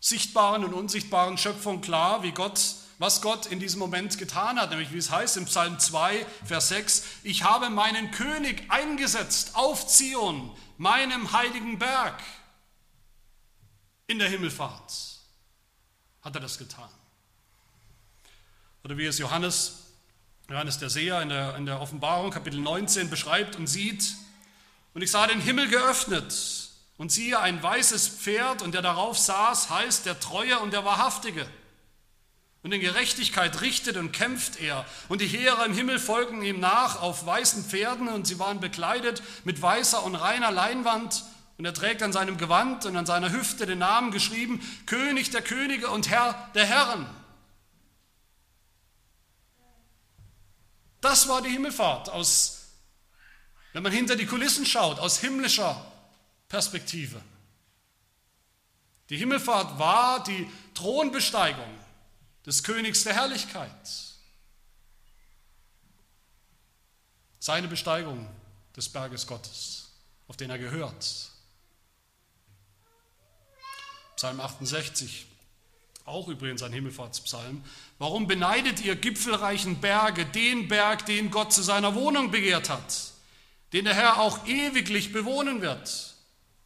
sichtbaren 0.00 0.64
und 0.64 0.74
unsichtbaren 0.74 1.38
Schöpfung 1.38 1.82
klar, 1.82 2.24
wie 2.24 2.32
Gott 2.32 2.60
was 2.98 3.22
Gott 3.22 3.46
in 3.46 3.60
diesem 3.60 3.78
Moment 3.78 4.18
getan 4.18 4.58
hat, 4.58 4.70
nämlich 4.70 4.92
wie 4.92 4.98
es 4.98 5.12
heißt 5.12 5.36
im 5.36 5.44
Psalm 5.44 5.78
2, 5.78 6.26
Vers 6.44 6.70
6, 6.70 7.04
ich 7.22 7.44
habe 7.44 7.70
meinen 7.70 8.10
König 8.10 8.64
eingesetzt 8.68 9.50
auf 9.54 9.86
Zion, 9.86 10.50
meinem 10.76 11.30
heiligen 11.30 11.78
Berg. 11.78 12.20
In 14.06 14.18
der 14.18 14.28
Himmelfahrt 14.28 14.92
hat 16.22 16.34
er 16.34 16.40
das 16.40 16.58
getan. 16.58 16.88
Oder 18.84 18.96
wie 18.96 19.06
es 19.06 19.18
Johannes, 19.18 19.86
Johannes 20.48 20.78
der 20.78 20.90
Seher 20.90 21.20
in 21.22 21.28
der, 21.28 21.56
in 21.56 21.66
der 21.66 21.80
Offenbarung 21.80 22.30
Kapitel 22.30 22.60
19 22.60 23.10
beschreibt 23.10 23.56
und 23.56 23.66
sieht, 23.66 24.14
und 24.94 25.02
ich 25.02 25.10
sah 25.10 25.26
den 25.26 25.40
Himmel 25.40 25.68
geöffnet 25.68 26.70
und 26.96 27.12
siehe 27.12 27.38
ein 27.40 27.62
weißes 27.62 28.08
Pferd 28.08 28.62
und 28.62 28.72
der 28.72 28.82
darauf 28.82 29.18
saß, 29.18 29.70
heißt 29.70 30.06
der 30.06 30.20
Treue 30.20 30.58
und 30.60 30.72
der 30.72 30.84
Wahrhaftige 30.84 31.46
und 32.66 32.72
in 32.72 32.80
Gerechtigkeit 32.80 33.60
richtet 33.60 33.96
und 33.96 34.10
kämpft 34.10 34.60
er. 34.60 34.84
Und 35.08 35.20
die 35.20 35.28
Heere 35.28 35.64
im 35.66 35.72
Himmel 35.72 36.00
folgen 36.00 36.42
ihm 36.42 36.58
nach 36.58 37.00
auf 37.00 37.24
weißen 37.24 37.64
Pferden 37.64 38.08
und 38.08 38.26
sie 38.26 38.40
waren 38.40 38.58
bekleidet 38.58 39.22
mit 39.44 39.62
weißer 39.62 40.02
und 40.02 40.16
reiner 40.16 40.50
Leinwand. 40.50 41.22
Und 41.58 41.64
er 41.64 41.72
trägt 41.72 42.02
an 42.02 42.12
seinem 42.12 42.36
Gewand 42.36 42.84
und 42.84 42.96
an 42.96 43.06
seiner 43.06 43.32
Hüfte 43.32 43.64
den 43.64 43.78
Namen 43.78 44.10
geschrieben, 44.10 44.60
König 44.84 45.30
der 45.30 45.42
Könige 45.42 45.88
und 45.88 46.10
Herr 46.10 46.50
der 46.54 46.66
Herren. 46.66 47.06
Das 51.00 51.28
war 51.28 51.40
die 51.40 51.50
Himmelfahrt 51.50 52.10
aus, 52.10 52.72
wenn 53.72 53.82
man 53.82 53.92
hinter 53.92 54.16
die 54.16 54.26
Kulissen 54.26 54.66
schaut, 54.66 54.98
aus 54.98 55.18
himmlischer 55.18 55.84
Perspektive. 56.48 57.20
Die 59.08 59.16
Himmelfahrt 59.16 59.78
war 59.78 60.24
die 60.24 60.50
Thronbesteigung 60.74 61.78
des 62.44 62.62
Königs 62.62 63.04
der 63.04 63.14
Herrlichkeit. 63.14 63.70
Seine 67.38 67.68
Besteigung 67.68 68.28
des 68.76 68.88
Berges 68.88 69.26
Gottes, 69.26 69.90
auf 70.26 70.36
den 70.36 70.50
er 70.50 70.58
gehört. 70.58 71.30
Psalm 74.16 74.40
68, 74.40 75.26
auch 76.04 76.28
übrigens 76.28 76.62
ein 76.62 76.72
Himmelfahrtspsalm. 76.72 77.62
Warum 77.98 78.26
beneidet 78.26 78.82
ihr 78.84 78.96
gipfelreichen 78.96 79.80
Berge 79.80 80.24
den 80.24 80.68
Berg, 80.68 81.06
den 81.06 81.30
Gott 81.30 81.52
zu 81.52 81.62
seiner 81.62 81.94
Wohnung 81.94 82.30
begehrt 82.30 82.70
hat, 82.70 83.12
den 83.72 83.84
der 83.84 83.94
Herr 83.94 84.20
auch 84.20 84.46
ewiglich 84.46 85.12
bewohnen 85.12 85.60
wird? 85.60 86.14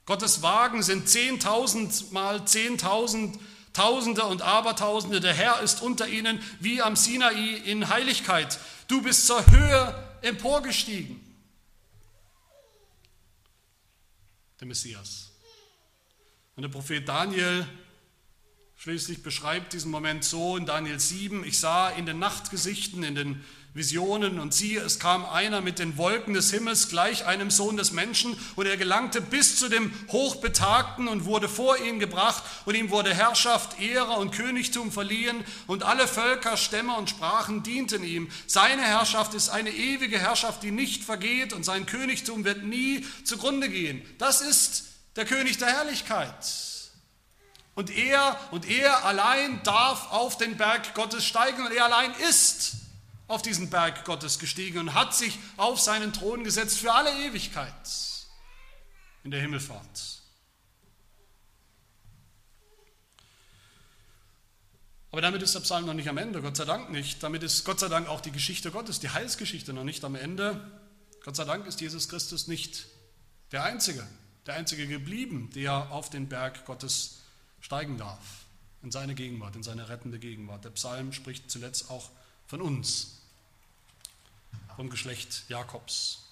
Gottes 0.07 0.43
Wagen 0.43 0.83
sind 0.83 1.09
zehntausend 1.09 2.13
mal 2.13 2.45
zehntausend 2.47 3.39
Tausende 3.73 4.25
und 4.25 4.43
Abertausende, 4.43 5.21
der 5.21 5.33
Herr 5.33 5.61
ist 5.61 5.81
unter 5.81 6.09
ihnen 6.09 6.43
wie 6.59 6.83
am 6.83 6.97
Sinai 6.97 7.57
in 7.65 7.89
Heiligkeit. 7.89 8.59
Du 8.89 9.01
bist 9.01 9.27
zur 9.27 9.47
Höhe 9.49 10.19
emporgestiegen. 10.23 11.21
Der 14.59 14.67
Messias. 14.67 15.30
Und 16.57 16.63
der 16.63 16.69
Prophet 16.69 17.09
Daniel 17.09 17.67
schließlich 18.77 19.23
beschreibt 19.23 19.73
diesen 19.73 19.91
Moment 19.91 20.25
so 20.25 20.57
in 20.57 20.67
Daniel 20.67 20.99
7, 20.99 21.45
ich 21.45 21.59
sah 21.59 21.91
in 21.91 22.07
den 22.07 22.19
Nachtgesichten, 22.19 23.03
in 23.03 23.15
den 23.15 23.45
Visionen 23.73 24.41
und 24.41 24.53
siehe, 24.53 24.81
es 24.81 24.99
kam 24.99 25.25
einer 25.25 25.61
mit 25.61 25.79
den 25.79 25.97
Wolken 25.97 26.35
des 26.35 26.51
Himmels 26.51 26.89
gleich 26.89 27.25
einem 27.25 27.51
Sohn 27.51 27.77
des 27.77 27.93
Menschen 27.93 28.37
und 28.57 28.67
er 28.67 28.77
gelangte 28.77 29.21
bis 29.21 29.59
zu 29.59 29.69
dem 29.69 29.93
Hochbetagten 30.09 31.07
und 31.07 31.25
wurde 31.25 31.49
vor 31.49 31.79
ihn 31.79 32.01
gebracht 32.01 32.43
und 32.65 32.75
ihm 32.75 32.91
wurde 32.91 33.15
Herrschaft, 33.15 33.81
Ehre 33.81 34.15
und 34.15 34.33
Königtum 34.33 34.91
verliehen 34.91 35.45
und 35.69 35.85
alle 35.85 36.09
Völker, 36.09 36.57
Stämme 36.57 36.97
und 36.97 37.11
Sprachen 37.11 37.63
dienten 37.63 38.03
ihm. 38.03 38.29
Seine 38.49 38.83
Herrschaft 38.83 39.35
ist 39.35 39.51
eine 39.51 39.71
ewige 39.71 40.19
Herrschaft, 40.19 40.65
die 40.65 40.73
nicht 40.73 41.05
vergeht 41.05 41.53
und 41.53 41.65
sein 41.65 41.87
Königtum 41.87 42.45
wird 42.45 42.65
nie 42.65 43.05
zugrunde 43.23 43.69
gehen. 43.69 44.03
Das 44.19 44.41
ist 44.41 44.90
der 45.21 45.27
König 45.27 45.59
der 45.59 45.69
Herrlichkeit. 45.69 46.47
Und 47.75 47.91
er 47.91 48.39
und 48.53 48.69
er 48.69 49.05
allein 49.05 49.63
darf 49.63 50.11
auf 50.11 50.39
den 50.39 50.57
Berg 50.57 50.95
Gottes 50.95 51.25
steigen 51.27 51.65
und 51.65 51.73
er 51.73 51.85
allein 51.85 52.13
ist 52.29 52.77
auf 53.29 53.43
diesen 53.43 53.69
Berg 53.69 54.05
Gottes 54.07 54.39
gestiegen 54.39 54.79
und 54.79 54.95
hat 54.95 55.15
sich 55.15 55.39
auf 55.59 55.79
seinen 55.79 56.13
Thron 56.15 56.43
gesetzt 56.43 56.79
für 56.79 56.93
alle 56.93 57.13
Ewigkeit 57.27 57.75
in 59.23 59.31
der 59.31 59.41
Himmelfahrt. 59.41 60.23
Aber 65.13 65.21
damit 65.21 65.43
ist 65.43 65.55
der 65.55 65.61
Psalm 65.61 65.85
noch 65.85 65.95
nicht 65.95 66.09
am 66.09 66.17
Ende, 66.17 66.41
Gott 66.41 66.57
sei 66.57 66.65
Dank 66.65 66.91
nicht. 66.91 67.23
Damit 67.23 67.43
ist 67.43 67.65
Gott 67.65 67.79
sei 67.79 67.89
Dank 67.89 68.09
auch 68.09 68.23
die 68.23 68.33
Geschichte 68.33 68.71
Gottes, 68.71 69.01
die 69.01 69.11
Heilsgeschichte 69.11 69.75
noch 69.75 69.85
nicht 69.85 70.03
am 70.05 70.15
Ende. 70.15 70.81
Gott 71.25 71.37
sei 71.37 71.45
Dank 71.45 71.67
ist 71.67 71.81
Jesus 71.81 72.09
Christus 72.09 72.47
nicht 72.47 72.87
der 73.53 73.65
Einzige, 73.65 74.07
der 74.47 74.55
einzige 74.55 74.87
geblieben, 74.87 75.51
der 75.55 75.91
auf 75.91 76.11
den 76.11 76.29
Berg 76.29 76.65
Gottes 76.65 77.21
steigen 77.61 77.99
darf, 77.99 78.45
in 78.83 78.91
seine 78.91 79.15
Gegenwart, 79.15 79.57
in 79.57 79.63
seine 79.63 79.89
rettende 79.89 80.19
Gegenwart. 80.19 80.65
Der 80.65 80.71
Psalm 80.71 81.13
spricht 81.13 81.51
zuletzt 81.51 81.91
auch 81.91 82.11
von 82.47 82.61
uns, 82.61 83.19
vom 84.77 84.91
Geschlecht 84.91 85.45
Jakobs. 85.49 86.25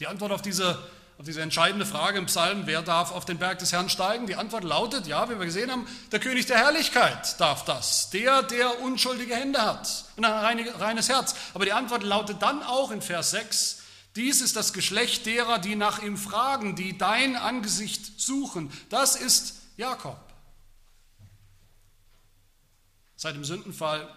Die 0.00 0.06
Antwort 0.06 0.32
auf 0.32 0.42
diese 0.42 0.90
auf 1.18 1.26
diese 1.26 1.42
entscheidende 1.42 1.86
Frage 1.86 2.18
im 2.18 2.26
Psalm, 2.26 2.62
wer 2.64 2.82
darf 2.82 3.12
auf 3.12 3.24
den 3.24 3.38
Berg 3.38 3.58
des 3.60 3.70
Herrn 3.70 3.88
steigen? 3.88 4.26
Die 4.26 4.34
Antwort 4.34 4.64
lautet, 4.64 5.06
ja, 5.06 5.28
wie 5.30 5.38
wir 5.38 5.44
gesehen 5.44 5.70
haben, 5.70 5.86
der 6.10 6.18
König 6.18 6.46
der 6.46 6.56
Herrlichkeit 6.56 7.38
darf 7.38 7.64
das. 7.64 8.10
Der, 8.10 8.42
der 8.42 8.80
unschuldige 8.80 9.36
Hände 9.36 9.62
hat 9.62 10.06
und 10.16 10.24
ein 10.24 10.68
reines 10.68 11.08
Herz. 11.08 11.36
Aber 11.54 11.64
die 11.64 11.72
Antwort 11.72 12.02
lautet 12.02 12.42
dann 12.42 12.62
auch 12.64 12.90
in 12.90 13.02
Vers 13.02 13.30
6, 13.30 13.81
dies 14.16 14.40
ist 14.40 14.56
das 14.56 14.72
Geschlecht 14.72 15.26
derer, 15.26 15.58
die 15.58 15.74
nach 15.74 16.02
ihm 16.02 16.18
fragen, 16.18 16.76
die 16.76 16.98
dein 16.98 17.36
Angesicht 17.36 18.20
suchen. 18.20 18.70
Das 18.90 19.16
ist 19.16 19.54
Jakob. 19.76 20.18
Seit 23.16 23.36
dem 23.36 23.44
Sündenfall 23.44 24.08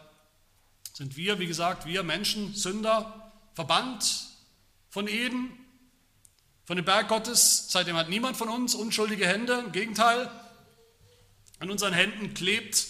sind 0.93 1.15
wir, 1.15 1.39
wie 1.39 1.47
gesagt, 1.47 1.85
wir 1.85 2.03
Menschen, 2.03 2.53
Sünder, 2.55 3.31
verbannt 3.53 4.27
von 4.89 5.07
Eden, 5.07 5.51
von 6.65 6.75
dem 6.75 6.85
Berg 6.85 7.07
Gottes. 7.07 7.67
Seitdem 7.69 7.95
hat 7.95 8.09
niemand 8.09 8.35
von 8.35 8.49
uns 8.49 8.75
unschuldige 8.75 9.27
Hände. 9.27 9.59
Im 9.59 9.71
Gegenteil, 9.71 10.29
an 11.59 11.69
unseren 11.69 11.93
Händen 11.93 12.33
klebt 12.33 12.87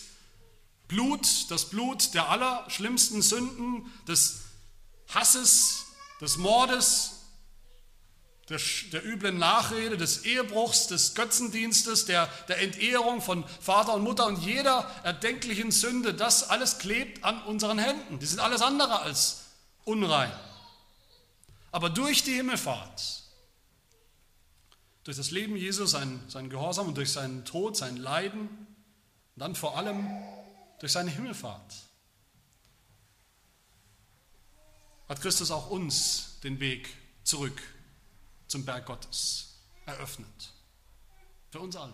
Blut, 0.88 1.50
das 1.50 1.70
Blut 1.70 2.14
der 2.14 2.30
allerschlimmsten 2.30 3.22
Sünden, 3.22 3.92
des 4.08 4.42
Hasses, 5.10 5.86
des 6.26 6.38
Mordes, 6.38 7.12
der, 8.50 8.60
der 8.92 9.06
üblen 9.06 9.38
Nachrede, 9.38 9.98
des 9.98 10.26
Ehebruchs, 10.26 10.88
des 10.88 11.16
Götzendienstes, 11.16 12.06
der, 12.06 12.28
der 12.48 12.62
Entehrung 12.62 13.22
von 13.22 13.44
Vater 13.62 13.94
und 13.94 14.04
Mutter 14.04 14.28
und 14.28 14.38
jeder 14.44 14.90
erdenklichen 15.04 15.72
Sünde. 15.72 16.14
Das 16.14 16.50
alles 16.50 16.78
klebt 16.78 17.24
an 17.24 17.42
unseren 17.44 17.80
Händen. 17.80 18.20
Die 18.20 18.26
sind 18.26 18.40
alles 18.40 18.62
andere 18.62 19.02
als 19.02 19.46
unrein. 19.84 20.32
Aber 21.72 21.90
durch 21.90 22.24
die 22.24 22.34
Himmelfahrt 22.34 23.26
durch 25.06 25.18
das 25.18 25.30
Leben 25.30 25.56
Jesus, 25.56 25.92
sein, 25.92 26.20
sein 26.28 26.50
Gehorsam 26.50 26.88
und 26.88 26.98
durch 26.98 27.12
seinen 27.12 27.46
Tod, 27.46 27.78
sein 27.78 27.96
Leiden 27.96 28.50
und 28.50 29.40
dann 29.40 29.56
vor 29.56 29.78
allem 29.78 30.10
durch 30.80 30.92
seine 30.92 31.12
Himmelfahrt 31.12 31.76
hat 35.08 35.22
Christus 35.22 35.52
auch 35.52 35.70
uns 35.70 36.40
den 36.44 36.60
Weg 36.60 36.90
zurück 37.24 37.62
zum 38.48 38.66
Berg 38.66 38.86
Gottes 38.86 39.56
eröffnet. 39.86 40.54
Für 41.52 41.60
uns 41.60 41.76
alle. 41.76 41.94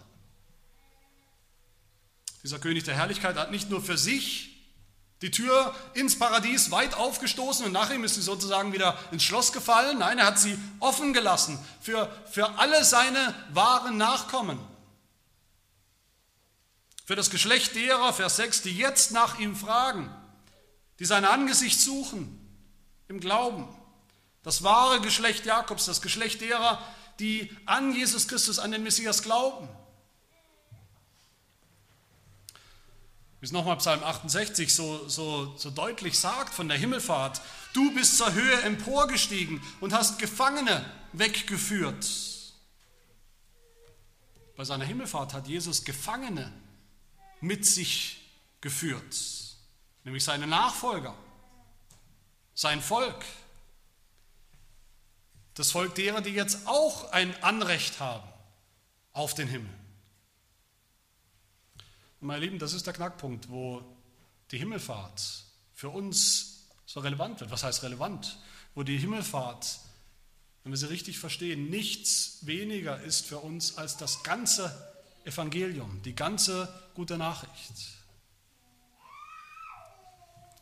Dieser 2.43 2.59
König 2.59 2.83
der 2.83 2.95
Herrlichkeit 2.95 3.35
hat 3.35 3.51
nicht 3.51 3.69
nur 3.69 3.81
für 3.81 3.97
sich 3.97 4.47
die 5.21 5.29
Tür 5.29 5.75
ins 5.93 6.17
Paradies 6.17 6.71
weit 6.71 6.95
aufgestoßen 6.95 7.65
und 7.65 7.71
nach 7.71 7.91
ihm 7.91 8.03
ist 8.03 8.15
sie 8.15 8.23
sozusagen 8.23 8.73
wieder 8.73 8.97
ins 9.11 9.23
Schloss 9.23 9.53
gefallen. 9.53 9.99
Nein, 9.99 10.17
er 10.17 10.25
hat 10.25 10.39
sie 10.39 10.57
offen 10.79 11.13
gelassen 11.13 11.59
für, 11.79 12.09
für 12.31 12.57
alle 12.57 12.83
seine 12.83 13.35
wahren 13.53 13.97
Nachkommen. 13.97 14.57
Für 17.05 17.15
das 17.15 17.29
Geschlecht 17.29 17.75
derer, 17.75 18.13
Vers 18.13 18.37
6, 18.37 18.63
die 18.63 18.75
jetzt 18.75 19.11
nach 19.11 19.37
ihm 19.37 19.55
fragen, 19.55 20.09
die 20.97 21.05
sein 21.05 21.25
Angesicht 21.25 21.79
suchen 21.79 22.40
im 23.11 23.19
Glauben. 23.19 23.67
Das 24.41 24.63
wahre 24.63 24.99
Geschlecht 25.01 25.45
Jakobs, 25.45 25.85
das 25.85 26.01
Geschlecht 26.01 26.41
derer, 26.41 26.83
die 27.19 27.55
an 27.67 27.93
Jesus 27.93 28.27
Christus, 28.27 28.57
an 28.57 28.71
den 28.71 28.81
Messias 28.81 29.21
glauben. 29.21 29.69
wie 33.41 33.45
es 33.45 33.51
nochmal 33.51 33.77
Psalm 33.77 34.03
68 34.03 34.71
so, 34.71 35.09
so, 35.09 35.57
so 35.57 35.71
deutlich 35.71 36.17
sagt 36.17 36.53
von 36.53 36.69
der 36.69 36.77
Himmelfahrt, 36.77 37.41
du 37.73 37.91
bist 37.95 38.17
zur 38.17 38.31
Höhe 38.33 38.61
emporgestiegen 38.61 39.63
und 39.81 39.93
hast 39.93 40.19
Gefangene 40.19 40.85
weggeführt. 41.11 42.07
Bei 44.55 44.63
seiner 44.63 44.85
Himmelfahrt 44.85 45.33
hat 45.33 45.47
Jesus 45.47 45.83
Gefangene 45.83 46.53
mit 47.39 47.65
sich 47.65 48.31
geführt, 48.61 49.17
nämlich 50.03 50.23
seine 50.23 50.45
Nachfolger, 50.45 51.15
sein 52.53 52.81
Volk, 52.81 53.25
das 55.53 55.71
Volk 55.71 55.95
derer, 55.95 56.21
die 56.21 56.31
jetzt 56.31 56.67
auch 56.67 57.11
ein 57.11 57.35
Anrecht 57.43 57.99
haben 57.99 58.27
auf 59.13 59.33
den 59.33 59.47
Himmel. 59.47 59.73
Und 62.19 62.27
meine 62.27 62.45
Lieben, 62.45 62.59
das 62.59 62.73
ist 62.73 62.85
der 62.85 62.93
Knackpunkt, 62.93 63.49
wo 63.49 63.83
die 64.51 64.57
Himmelfahrt 64.57 65.43
für 65.73 65.89
uns 65.89 66.67
so 66.85 66.99
relevant 66.99 67.39
wird. 67.39 67.51
Was 67.51 67.63
heißt 67.63 67.83
relevant? 67.83 68.37
Wo 68.75 68.83
die 68.83 68.97
Himmelfahrt, 68.97 69.79
wenn 70.63 70.71
wir 70.71 70.77
sie 70.77 70.89
richtig 70.89 71.19
verstehen, 71.19 71.69
nichts 71.69 72.45
weniger 72.45 73.01
ist 73.01 73.25
für 73.25 73.39
uns 73.39 73.77
als 73.77 73.97
das 73.97 74.23
ganze 74.23 74.93
Evangelium, 75.25 76.01
die 76.03 76.15
ganze 76.15 76.71
gute 76.93 77.17
Nachricht. 77.17 77.73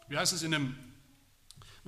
Wie 0.08 0.18
heißt 0.18 0.34
es 0.34 0.44
in 0.44 0.52
dem 0.52 0.89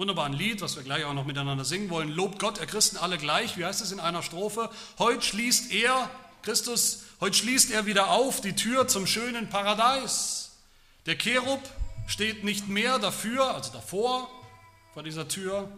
wunderbaren 0.02 0.34
Lied, 0.34 0.62
was 0.62 0.76
wir 0.76 0.82
gleich 0.82 1.06
auch 1.06 1.14
noch 1.14 1.28
miteinander 1.28 1.64
singen 1.64 1.92
wollen? 1.92 2.10
Lobt 2.10 2.40
Gott, 2.40 2.58
er 2.58 2.66
Christen 2.66 2.98
alle 2.98 3.20
gleich. 3.20 3.56
Wie 3.58 3.64
heißt 3.64 3.82
es 3.82 3.92
in 3.92 4.00
einer 4.00 4.24
Strophe? 4.24 4.72
Heute 4.98 5.22
schließt 5.22 5.72
er, 5.72 6.10
Christus, 6.42 7.04
Heute 7.20 7.38
schließt 7.38 7.70
er 7.70 7.86
wieder 7.86 8.10
auf 8.10 8.42
die 8.42 8.56
Tür 8.56 8.88
zum 8.88 9.06
schönen 9.06 9.48
Paradies. 9.48 10.54
Der 11.06 11.16
Cherub 11.16 11.62
steht 12.08 12.44
nicht 12.44 12.68
mehr 12.68 12.98
dafür, 12.98 13.54
also 13.54 13.72
davor, 13.72 14.28
vor 14.96 15.04
dieser 15.04 15.28
Tür. 15.28 15.70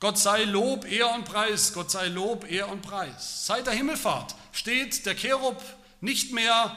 Gott 0.00 0.18
sei 0.18 0.42
Lob, 0.42 0.84
Ehr 0.90 1.14
und 1.14 1.24
Preis, 1.24 1.72
Gott 1.72 1.88
sei 1.88 2.08
Lob, 2.08 2.50
Ehr 2.50 2.68
und 2.68 2.82
Preis. 2.82 3.46
Seit 3.46 3.68
der 3.68 3.74
Himmelfahrt 3.74 4.34
steht 4.50 5.06
der 5.06 5.14
Cherub 5.14 5.62
nicht 6.00 6.32
mehr 6.32 6.76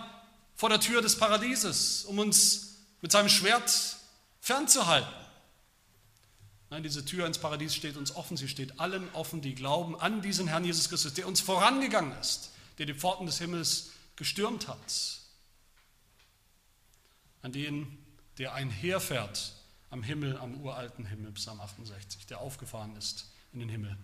vor 0.55 0.69
der 0.69 0.79
Tür 0.79 1.01
des 1.01 1.17
Paradieses, 1.17 2.05
um 2.05 2.19
uns 2.19 2.75
mit 3.01 3.11
seinem 3.11 3.29
Schwert 3.29 3.73
fernzuhalten. 4.39 5.24
Nein, 6.69 6.83
diese 6.83 7.05
Tür 7.05 7.27
ins 7.27 7.37
Paradies 7.37 7.75
steht 7.75 7.95
uns 7.95 8.15
offen. 8.15 8.37
Sie 8.37 8.47
steht 8.47 8.79
allen 8.79 9.07
offen, 9.13 9.41
die 9.41 9.55
glauben 9.55 9.99
an 9.99 10.21
diesen 10.21 10.47
Herrn 10.47 10.65
Jesus 10.65 10.89
Christus, 10.89 11.13
der 11.13 11.27
uns 11.27 11.41
vorangegangen 11.41 12.17
ist, 12.19 12.51
der 12.77 12.85
die 12.85 12.93
Pforten 12.93 13.25
des 13.25 13.37
Himmels 13.37 13.91
gestürmt 14.15 14.67
hat, 14.67 15.19
an 17.41 17.51
den, 17.51 17.97
der 18.37 18.53
einherfährt 18.53 19.53
am 19.91 20.03
Himmel, 20.03 20.37
am 20.37 20.55
uralten 20.61 21.05
Himmel, 21.05 21.31
Psalm 21.33 21.61
68, 21.61 22.25
der 22.25 22.39
aufgefahren 22.39 22.95
ist 22.97 23.31
in 23.53 23.59
den 23.59 23.69
Himmel 23.69 23.95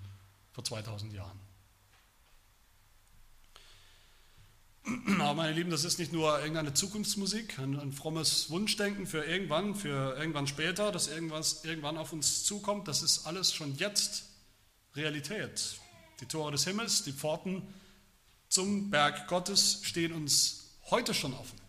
vor 0.51 0.63
2000 0.63 1.13
Jahren. 1.13 1.39
Aber 4.83 5.35
meine 5.35 5.53
Lieben, 5.53 5.69
das 5.69 5.83
ist 5.83 5.99
nicht 5.99 6.11
nur 6.11 6.39
irgendeine 6.39 6.73
Zukunftsmusik, 6.73 7.59
ein, 7.59 7.79
ein, 7.79 7.91
frommes 7.91 8.49
Wunschdenken 8.49 9.05
für 9.05 9.23
irgendwann, 9.23 9.75
für 9.75 10.17
irgendwann 10.17 10.47
später, 10.47 10.91
dass 10.91 11.07
irgendwas 11.07 11.63
irgendwann 11.63 11.97
auf 11.97 12.13
uns 12.13 12.43
zukommt. 12.43 12.87
Das 12.87 13.03
ist 13.03 13.27
alles 13.27 13.53
schon 13.53 13.75
jetzt 13.75 14.25
Realität. 14.95 15.79
Die 16.19 16.25
Tore 16.25 16.51
des 16.51 16.65
Himmels, 16.65 17.03
die 17.03 17.13
Pforten 17.13 17.61
zum 18.49 18.89
Berg 18.89 19.27
Gottes 19.27 19.81
stehen 19.83 20.13
uns 20.13 20.77
heute 20.89 21.13
schon 21.13 21.33
offen. 21.33 21.59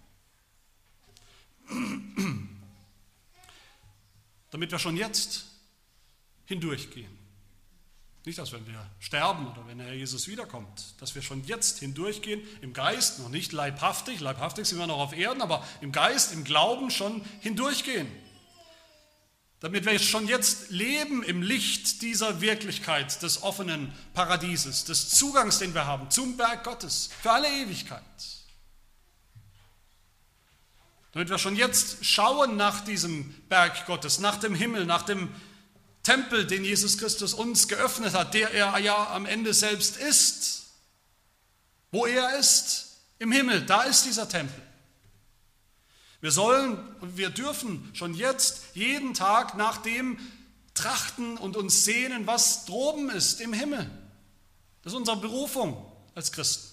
Damit 4.51 4.71
wir 4.71 4.79
schon 4.79 4.97
jetzt 4.97 5.45
hindurchgehen. 6.47 7.22
Nicht, 8.25 8.39
dass 8.39 8.53
wenn 8.53 8.67
wir 8.67 8.87
sterben 9.01 9.49
oder 9.49 9.67
wenn 9.67 9.81
Herr 9.81 9.95
Jesus 9.95 10.29
wiederkommt, 10.29 10.95
dass 11.01 11.15
wir 11.15 11.23
schon 11.23 11.45
jetzt 11.45 11.81
hindurchgehen, 11.81 12.41
im 12.61 12.73
Geist, 12.73 13.19
noch 13.19 13.29
nicht 13.29 13.53
leibhaftig, 13.53 14.21
leibhaftig 14.21 14.67
sind 14.67 14.79
wir 14.79 14.87
noch 14.87 14.99
auf 14.99 15.13
Erden, 15.13 15.43
aber 15.43 15.67
im 15.81 15.91
Geist, 15.91 16.33
im 16.33 16.45
Glauben 16.45 16.91
schon 16.91 17.25
hindurchgehen 17.41 18.07
damit 19.63 19.87
wir 19.87 19.97
schon 20.01 20.27
jetzt 20.27 20.71
leben 20.71 21.23
im 21.23 21.41
Licht 21.41 22.03
dieser 22.03 22.41
Wirklichkeit 22.41 23.23
des 23.23 23.45
offenen 23.45 23.93
Paradieses, 24.13 24.85
des 24.85 25.11
Zugangs, 25.11 25.61
den 25.61 25.73
wir 25.73 25.87
haben 25.87 26.11
zum 26.11 26.37
Berg 26.37 26.65
Gottes 26.65 27.11
für 27.23 27.31
alle 27.31 27.49
Ewigkeit. 27.49 28.03
Damit 31.13 31.31
wir 31.31 31.39
schon 31.39 31.55
jetzt 31.55 32.05
schauen 32.05 32.57
nach 32.57 32.81
diesem 32.81 33.33
Berg 33.49 33.87
Gottes, 33.87 34.19
nach 34.19 34.37
dem 34.37 34.57
Himmel, 34.57 34.85
nach 34.85 35.03
dem 35.03 35.29
Tempel, 36.03 36.47
den 36.47 36.65
Jesus 36.65 36.99
Christus 36.99 37.35
uns 37.35 37.69
geöffnet 37.69 38.15
hat, 38.15 38.35
der 38.35 38.53
er 38.53 38.79
ja 38.79 39.15
am 39.15 39.27
Ende 39.27 39.55
selbst 39.55 39.97
ist. 39.97 40.65
Wo 41.91 42.07
er 42.07 42.39
ist, 42.39 42.97
im 43.19 43.31
Himmel, 43.31 43.65
da 43.67 43.83
ist 43.83 44.05
dieser 44.05 44.29
Tempel. 44.29 44.63
Wir 46.21 46.33
sollen 46.33 46.79
und 47.01 47.17
wir 47.17 47.31
dürfen 47.31 47.91
schon 47.95 48.15
jetzt 48.15 48.63
jeden 48.75 49.15
Tag 49.15 49.57
nach 49.57 49.79
dem 49.79 50.19
trachten 50.75 51.37
und 51.37 51.57
uns 51.57 51.85
sehnen, 51.85 52.27
was 52.27 52.65
droben 52.65 53.11
ist 53.11 53.41
im 53.41 53.53
Himmel. 53.53 53.91
Das 54.83 54.93
ist 54.93 54.97
unsere 54.97 55.17
Berufung 55.19 55.85
als 56.15 56.33
Christen. 56.33 56.69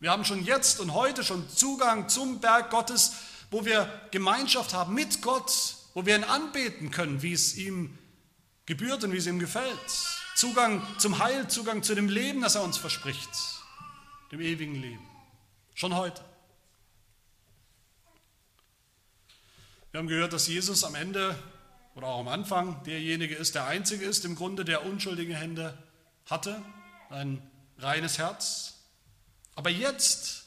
Wir 0.00 0.10
haben 0.10 0.24
schon 0.24 0.44
jetzt 0.44 0.80
und 0.80 0.92
heute 0.92 1.24
schon 1.24 1.48
Zugang 1.48 2.08
zum 2.08 2.40
Berg 2.40 2.70
Gottes, 2.70 3.12
wo 3.50 3.64
wir 3.64 3.90
Gemeinschaft 4.10 4.74
haben 4.74 4.94
mit 4.94 5.22
Gott, 5.22 5.76
wo 5.96 6.04
wir 6.04 6.14
ihn 6.14 6.24
anbeten 6.24 6.90
können, 6.90 7.22
wie 7.22 7.32
es 7.32 7.56
ihm 7.56 7.96
gebührt 8.66 9.02
und 9.02 9.12
wie 9.12 9.16
es 9.16 9.26
ihm 9.26 9.38
gefällt. 9.38 9.80
Zugang 10.34 10.86
zum 10.98 11.20
Heil, 11.20 11.48
Zugang 11.48 11.82
zu 11.82 11.94
dem 11.94 12.10
Leben, 12.10 12.42
das 12.42 12.54
er 12.54 12.64
uns 12.64 12.76
verspricht, 12.76 13.30
dem 14.30 14.42
ewigen 14.42 14.74
Leben. 14.74 15.08
Schon 15.74 15.94
heute. 15.94 16.22
Wir 19.90 20.00
haben 20.00 20.06
gehört, 20.06 20.34
dass 20.34 20.46
Jesus 20.48 20.84
am 20.84 20.94
Ende 20.94 21.34
oder 21.94 22.08
auch 22.08 22.20
am 22.20 22.28
Anfang 22.28 22.82
derjenige 22.84 23.34
ist, 23.34 23.54
der 23.54 23.64
Einzige 23.64 24.04
ist 24.04 24.26
im 24.26 24.34
Grunde, 24.34 24.66
der 24.66 24.84
unschuldige 24.84 25.34
Hände 25.34 25.82
hatte, 26.26 26.62
ein 27.08 27.40
reines 27.78 28.18
Herz. 28.18 28.74
Aber 29.54 29.70
jetzt, 29.70 30.44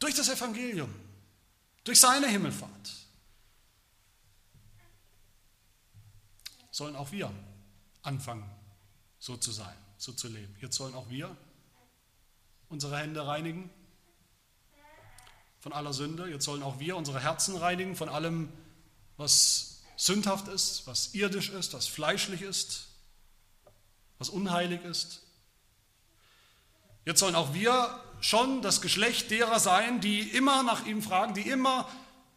durch 0.00 0.16
das 0.16 0.28
Evangelium, 0.28 0.92
durch 1.84 2.00
seine 2.00 2.28
Himmelfahrt, 2.28 2.92
sollen 6.70 6.96
auch 6.96 7.12
wir 7.12 7.32
anfangen, 8.02 8.48
so 9.18 9.36
zu 9.36 9.52
sein, 9.52 9.76
so 9.98 10.12
zu 10.12 10.28
leben. 10.28 10.56
Jetzt 10.60 10.76
sollen 10.76 10.94
auch 10.94 11.08
wir 11.10 11.36
unsere 12.68 12.98
Hände 12.98 13.26
reinigen 13.26 13.70
von 15.60 15.72
aller 15.72 15.92
Sünde. 15.92 16.28
Jetzt 16.28 16.44
sollen 16.44 16.62
auch 16.62 16.78
wir 16.78 16.96
unsere 16.96 17.20
Herzen 17.20 17.56
reinigen 17.56 17.96
von 17.96 18.08
allem, 18.08 18.50
was 19.16 19.82
sündhaft 19.96 20.48
ist, 20.48 20.86
was 20.86 21.14
irdisch 21.14 21.50
ist, 21.50 21.74
was 21.74 21.86
fleischlich 21.86 22.40
ist, 22.40 22.88
was 24.18 24.30
unheilig 24.30 24.82
ist. 24.84 25.20
Jetzt 27.04 27.20
sollen 27.20 27.34
auch 27.34 27.52
wir 27.52 28.02
schon 28.20 28.62
das 28.62 28.80
Geschlecht 28.80 29.30
derer 29.30 29.60
sein, 29.60 30.00
die 30.00 30.20
immer 30.20 30.62
nach 30.62 30.86
ihm 30.86 31.02
fragen, 31.02 31.34
die 31.34 31.48
immer 31.48 31.88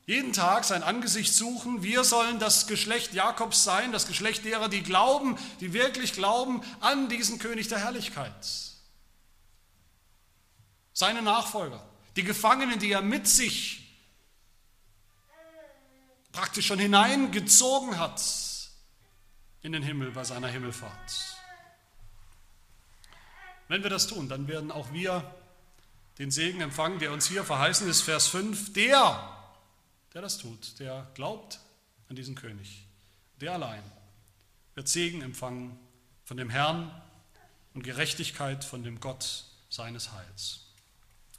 jeden 0.06 0.34
Tag 0.34 0.66
sein 0.66 0.84
Angesicht 0.84 1.34
suchen. 1.34 1.84
Wir 1.84 2.04
sollen 2.04 2.40
das 2.40 2.68
Geschlecht 2.68 3.14
Jakobs 3.14 3.64
sein, 3.64 3.92
das 3.92 4.08
Geschlecht 4.08 4.44
derer, 4.46 4.70
die 4.70 4.84
glauben, 4.84 5.38
die 5.60 5.74
wirklich 5.74 6.14
glauben 6.14 6.62
an 6.82 7.08
diesen 7.10 7.40
König 7.40 7.68
der 7.68 7.80
Herrlichkeit. 7.80 8.34
Seine 10.94 11.22
Nachfolger, 11.22 11.84
die 12.16 12.24
Gefangenen, 12.24 12.80
die 12.80 12.92
er 12.92 13.02
mit 13.02 13.28
sich 13.28 13.80
praktisch 16.32 16.68
schon 16.68 16.80
hineingezogen 16.80 17.98
hat 17.98 18.22
in 19.62 19.72
den 19.72 19.84
Himmel 19.84 20.12
bei 20.12 20.24
seiner 20.24 20.50
Himmelfahrt. 20.50 21.38
Wenn 23.70 23.82
wir 23.82 23.90
das 23.90 24.08
tun, 24.08 24.28
dann 24.28 24.48
werden 24.48 24.72
auch 24.72 24.92
wir 24.92 25.34
den 26.20 26.32
Segen 26.32 26.62
empfangen, 26.62 27.00
der 27.00 27.12
uns 27.12 27.28
hier 27.28 27.44
verheißen 27.44 27.88
ist, 27.90 28.02
Vers 28.02 28.28
5. 28.28 28.74
Der, 28.74 29.38
der 30.14 30.22
das 30.22 30.38
tut, 30.38 30.80
der 30.80 31.10
glaubt 31.16 31.60
an 32.10 32.16
diesen 32.16 32.36
König, 32.36 32.86
der 33.42 33.54
allein 33.54 33.84
wird 34.76 34.88
Segen 34.88 35.22
empfangen 35.22 35.78
von 36.26 36.38
dem 36.38 36.50
Herrn 36.50 36.92
und 37.74 37.84
Gerechtigkeit 37.84 38.64
von 38.64 38.84
dem 38.84 39.00
Gott 39.00 39.46
seines 39.70 40.12
Heils. 40.12 40.62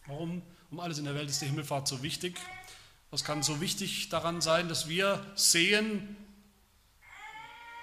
Warum 0.07 0.43
um 0.71 0.81
alles 0.81 0.99
in 0.99 1.05
der 1.05 1.15
Welt 1.15 1.31
ist 1.31 1.41
die 1.41 1.47
Himmelfahrt 1.47 1.87
so 1.89 2.03
wichtig? 2.03 2.37
Was 3.11 3.25
kann 3.25 3.43
so 3.43 3.61
wichtig 3.61 4.09
daran 4.09 4.41
sein, 4.41 4.69
dass 4.69 4.89
wir 4.89 5.25
sehen, 5.37 6.17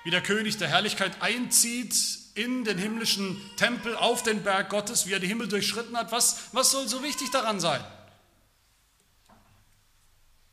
wie 0.04 0.12
der 0.12 0.22
König 0.22 0.58
der 0.58 0.68
Herrlichkeit 0.68 1.22
einzieht 1.22 1.96
in 2.34 2.64
den 2.64 2.78
himmlischen 2.78 3.40
Tempel 3.58 3.96
auf 3.96 4.24
den 4.24 4.44
Berg 4.44 4.70
Gottes, 4.70 5.06
wie 5.06 5.14
er 5.14 5.20
die 5.20 5.28
Himmel 5.28 5.48
durchschritten 5.48 5.98
hat. 5.98 6.12
Was, 6.12 6.50
was 6.54 6.72
soll 6.72 6.88
so 6.88 7.04
wichtig 7.04 7.30
daran 7.32 7.60
sein? 7.60 7.84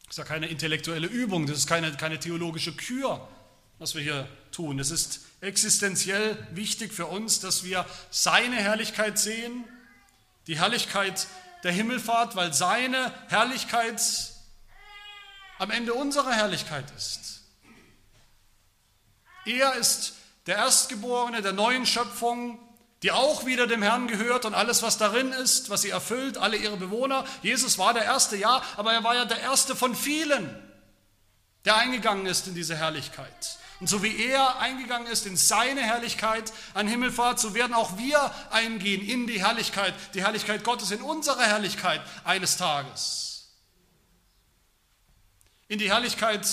Das 0.05 0.17
ist 0.17 0.19
ja 0.19 0.25
keine 0.25 0.49
intellektuelle 0.49 1.07
Übung, 1.07 1.47
das 1.47 1.59
ist 1.59 1.67
keine, 1.67 1.93
keine 1.93 2.19
theologische 2.19 2.75
Kür, 2.75 3.29
was 3.79 3.95
wir 3.95 4.03
hier 4.03 4.29
tun. 4.51 4.79
Es 4.79 4.91
ist 4.91 5.21
existenziell 5.41 6.37
wichtig 6.51 6.93
für 6.93 7.07
uns, 7.07 7.41
dass 7.41 7.63
wir 7.63 7.87
seine 8.11 8.57
Herrlichkeit 8.57 9.19
sehen, 9.19 9.65
die 10.47 10.59
Herrlichkeit 10.59 11.27
der 11.63 11.73
Himmelfahrt, 11.73 12.37
weil 12.37 12.53
seine 12.55 13.13
Herrlichkeit 13.29 14.01
am 15.59 15.71
Ende 15.71 15.95
unserer 15.95 16.33
Herrlichkeit 16.33 16.91
ist. 16.97 17.38
Er 19.49 19.75
ist 19.75 20.15
der 20.47 20.57
Erstgeborene 20.57 21.41
der 21.41 21.53
neuen 21.53 21.87
Schöpfung, 21.87 22.59
die 23.03 23.13
auch 23.13 23.47
wieder 23.47 23.67
dem 23.67 23.83
Herrn 23.83 24.09
gehört 24.09 24.45
und 24.45 24.55
alles, 24.55 24.83
was 24.83 24.99
darin 24.99 25.33
ist, 25.33 25.71
was 25.71 25.83
sie 25.83 25.91
erfüllt, 25.91 26.37
alle 26.37 26.57
ihre 26.57 26.77
Bewohner. 26.77 27.25
Jesus 27.43 27.79
war 27.79 27.95
der 27.95 28.05
Erste, 28.05 28.37
ja, 28.37 28.63
aber 28.77 28.93
er 28.93 29.05
war 29.05 29.15
ja 29.15 29.25
der 29.25 29.41
Erste 29.41 29.75
von 29.75 29.95
vielen, 29.95 30.55
der 31.65 31.77
eingegangen 31.77 32.27
ist 32.27 32.47
in 32.47 32.55
diese 32.55 32.77
Herrlichkeit. 32.77 33.59
Und 33.81 33.87
so 33.87 34.03
wie 34.03 34.17
er 34.27 34.59
eingegangen 34.59 35.07
ist 35.07 35.25
in 35.25 35.37
seine 35.37 35.81
Herrlichkeit 35.81 36.53
an 36.75 36.89
Himmelfahrt, 36.89 37.39
so 37.39 37.55
werden 37.55 37.75
auch 37.75 37.97
wir 37.97 38.35
eingehen 38.51 39.01
in 39.01 39.27
die 39.27 39.41
Herrlichkeit, 39.41 39.95
die 40.15 40.23
Herrlichkeit 40.23 40.65
Gottes, 40.65 40.91
in 40.91 41.01
unsere 41.01 41.43
Herrlichkeit 41.43 42.03
eines 42.25 42.57
Tages. 42.57 43.55
In 45.69 45.79
die 45.79 45.91
Herrlichkeit, 45.91 46.47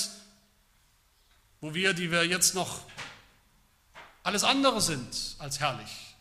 wo 1.61 1.73
wir, 1.73 1.93
die 1.93 2.11
wir 2.11 2.25
jetzt 2.25 2.55
noch 2.55 2.81
alles 4.23 4.43
andere 4.43 4.81
sind 4.81 5.35
als 5.37 5.59
herrlich, 5.59 6.15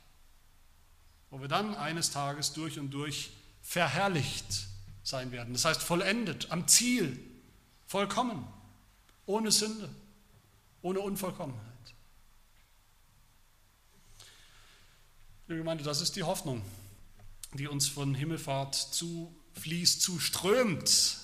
wo 1.30 1.40
wir 1.40 1.48
dann 1.48 1.74
eines 1.74 2.10
Tages 2.10 2.52
durch 2.52 2.78
und 2.78 2.90
durch 2.90 3.30
verherrlicht 3.62 4.68
sein 5.02 5.32
werden. 5.32 5.54
Das 5.54 5.64
heißt 5.64 5.82
vollendet, 5.82 6.50
am 6.50 6.68
Ziel, 6.68 7.18
vollkommen, 7.86 8.46
ohne 9.26 9.50
Sünde, 9.50 9.88
ohne 10.82 11.00
Unvollkommenheit. 11.00 11.64
Liebe 15.46 15.58
Gemeinde, 15.58 15.84
das 15.84 16.00
ist 16.00 16.16
die 16.16 16.22
Hoffnung, 16.22 16.62
die 17.54 17.68
uns 17.68 17.88
von 17.88 18.14
Himmelfahrt 18.14 18.74
zufließt, 18.74 20.02
zuströmt, 20.02 21.18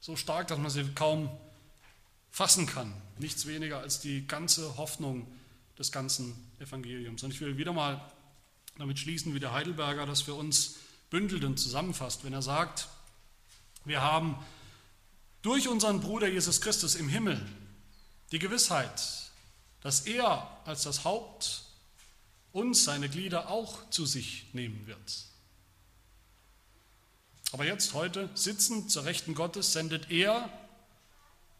so 0.00 0.16
stark, 0.16 0.48
dass 0.48 0.58
man 0.58 0.70
sie 0.70 0.84
kaum 0.94 1.30
fassen 2.30 2.66
kann. 2.66 2.92
Nichts 3.20 3.46
weniger 3.46 3.78
als 3.78 4.00
die 4.00 4.26
ganze 4.26 4.76
Hoffnung 4.76 5.26
des 5.78 5.92
ganzen 5.92 6.34
Evangeliums. 6.58 7.22
Und 7.22 7.32
ich 7.32 7.40
will 7.40 7.56
wieder 7.56 7.72
mal 7.72 8.00
damit 8.78 8.98
schließen, 8.98 9.34
wie 9.34 9.40
der 9.40 9.52
Heidelberger 9.52 10.06
das 10.06 10.22
für 10.22 10.34
uns 10.34 10.76
bündelt 11.10 11.44
und 11.44 11.58
zusammenfasst, 11.58 12.24
wenn 12.24 12.32
er 12.32 12.42
sagt, 12.42 12.88
wir 13.84 14.00
haben 14.02 14.36
durch 15.42 15.68
unseren 15.68 16.00
Bruder 16.00 16.28
Jesus 16.28 16.60
Christus 16.60 16.94
im 16.94 17.08
Himmel 17.08 17.40
die 18.32 18.38
Gewissheit, 18.38 19.30
dass 19.80 20.00
er 20.00 20.58
als 20.64 20.82
das 20.82 21.04
Haupt 21.04 21.64
uns, 22.52 22.84
seine 22.84 23.08
Glieder, 23.08 23.48
auch 23.48 23.90
zu 23.90 24.06
sich 24.06 24.46
nehmen 24.52 24.86
wird. 24.86 25.24
Aber 27.52 27.64
jetzt, 27.64 27.94
heute, 27.94 28.28
sitzend 28.34 28.90
zur 28.90 29.04
Rechten 29.04 29.34
Gottes, 29.34 29.72
sendet 29.72 30.10
er 30.10 30.50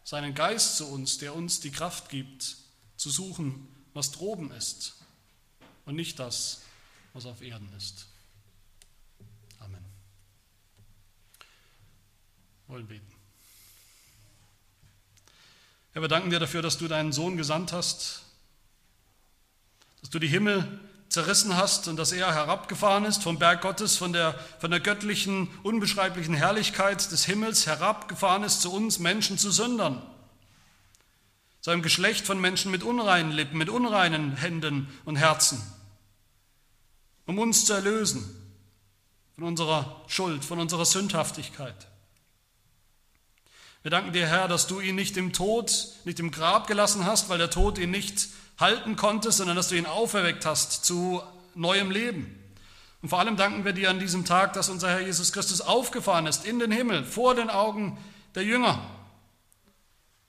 seinen 0.03 0.33
Geist 0.33 0.77
zu 0.77 0.87
uns, 0.87 1.17
der 1.17 1.35
uns 1.35 1.59
die 1.59 1.71
Kraft 1.71 2.09
gibt, 2.09 2.57
zu 2.97 3.09
suchen, 3.09 3.67
was 3.93 4.11
droben 4.11 4.51
ist 4.51 4.95
und 5.85 5.95
nicht 5.95 6.19
das, 6.19 6.61
was 7.13 7.25
auf 7.25 7.41
Erden 7.41 7.71
ist. 7.77 8.07
Amen. 9.59 9.83
Wir 12.67 12.75
wollen 12.75 12.87
beten. 12.87 13.11
Herr, 15.93 16.01
wir 16.01 16.09
danken 16.09 16.29
dir 16.29 16.39
dafür, 16.39 16.61
dass 16.61 16.77
du 16.77 16.87
deinen 16.87 17.11
Sohn 17.11 17.35
gesandt 17.35 17.73
hast, 17.73 18.23
dass 19.99 20.09
du 20.09 20.19
die 20.19 20.27
Himmel 20.27 20.79
zerrissen 21.11 21.55
hast 21.57 21.87
und 21.87 21.97
dass 21.97 22.11
er 22.11 22.33
herabgefahren 22.33 23.05
ist 23.05 23.23
vom 23.23 23.37
Berg 23.37 23.61
Gottes, 23.61 23.97
von 23.97 24.13
der, 24.13 24.33
von 24.59 24.71
der 24.71 24.79
göttlichen, 24.79 25.49
unbeschreiblichen 25.63 26.33
Herrlichkeit 26.33 27.11
des 27.11 27.25
Himmels 27.25 27.67
herabgefahren 27.67 28.43
ist 28.43 28.61
zu 28.61 28.71
uns 28.71 28.99
Menschen, 28.99 29.37
zu 29.37 29.51
Sündern 29.51 30.01
zu 31.61 31.69
einem 31.69 31.83
Geschlecht 31.83 32.25
von 32.25 32.41
Menschen 32.41 32.71
mit 32.71 32.83
unreinen 32.83 33.31
Lippen, 33.31 33.57
mit 33.57 33.69
unreinen 33.69 34.35
Händen 34.35 34.89
und 35.05 35.15
Herzen, 35.15 35.61
um 37.27 37.37
uns 37.37 37.65
zu 37.65 37.73
erlösen 37.73 38.23
von 39.35 39.43
unserer 39.43 40.03
Schuld, 40.07 40.43
von 40.43 40.59
unserer 40.59 40.85
Sündhaftigkeit. 40.85 41.87
Wir 43.83 43.91
danken 43.91 44.13
dir, 44.13 44.27
Herr, 44.27 44.47
dass 44.47 44.67
du 44.67 44.79
ihn 44.79 44.95
nicht 44.95 45.17
im 45.17 45.33
Tod, 45.33 45.87
nicht 46.03 46.19
im 46.19 46.31
Grab 46.31 46.67
gelassen 46.67 47.05
hast, 47.05 47.29
weil 47.29 47.37
der 47.37 47.49
Tod 47.49 47.77
ihn 47.77 47.91
nicht 47.91 48.27
halten 48.61 48.95
konnte, 48.95 49.31
sondern 49.31 49.57
dass 49.57 49.67
du 49.67 49.75
ihn 49.75 49.85
auferweckt 49.85 50.45
hast 50.45 50.85
zu 50.85 51.21
neuem 51.55 51.91
Leben. 51.91 52.37
Und 53.01 53.09
vor 53.09 53.19
allem 53.19 53.35
danken 53.35 53.65
wir 53.65 53.73
dir 53.73 53.89
an 53.89 53.99
diesem 53.99 54.25
Tag, 54.25 54.53
dass 54.53 54.69
unser 54.69 54.89
Herr 54.89 55.01
Jesus 55.01 55.33
Christus 55.33 55.61
aufgefahren 55.61 56.27
ist 56.27 56.45
in 56.45 56.59
den 56.59 56.71
Himmel 56.71 57.03
vor 57.03 57.35
den 57.35 57.49
Augen 57.49 57.97
der 58.35 58.43
Jünger 58.43 58.79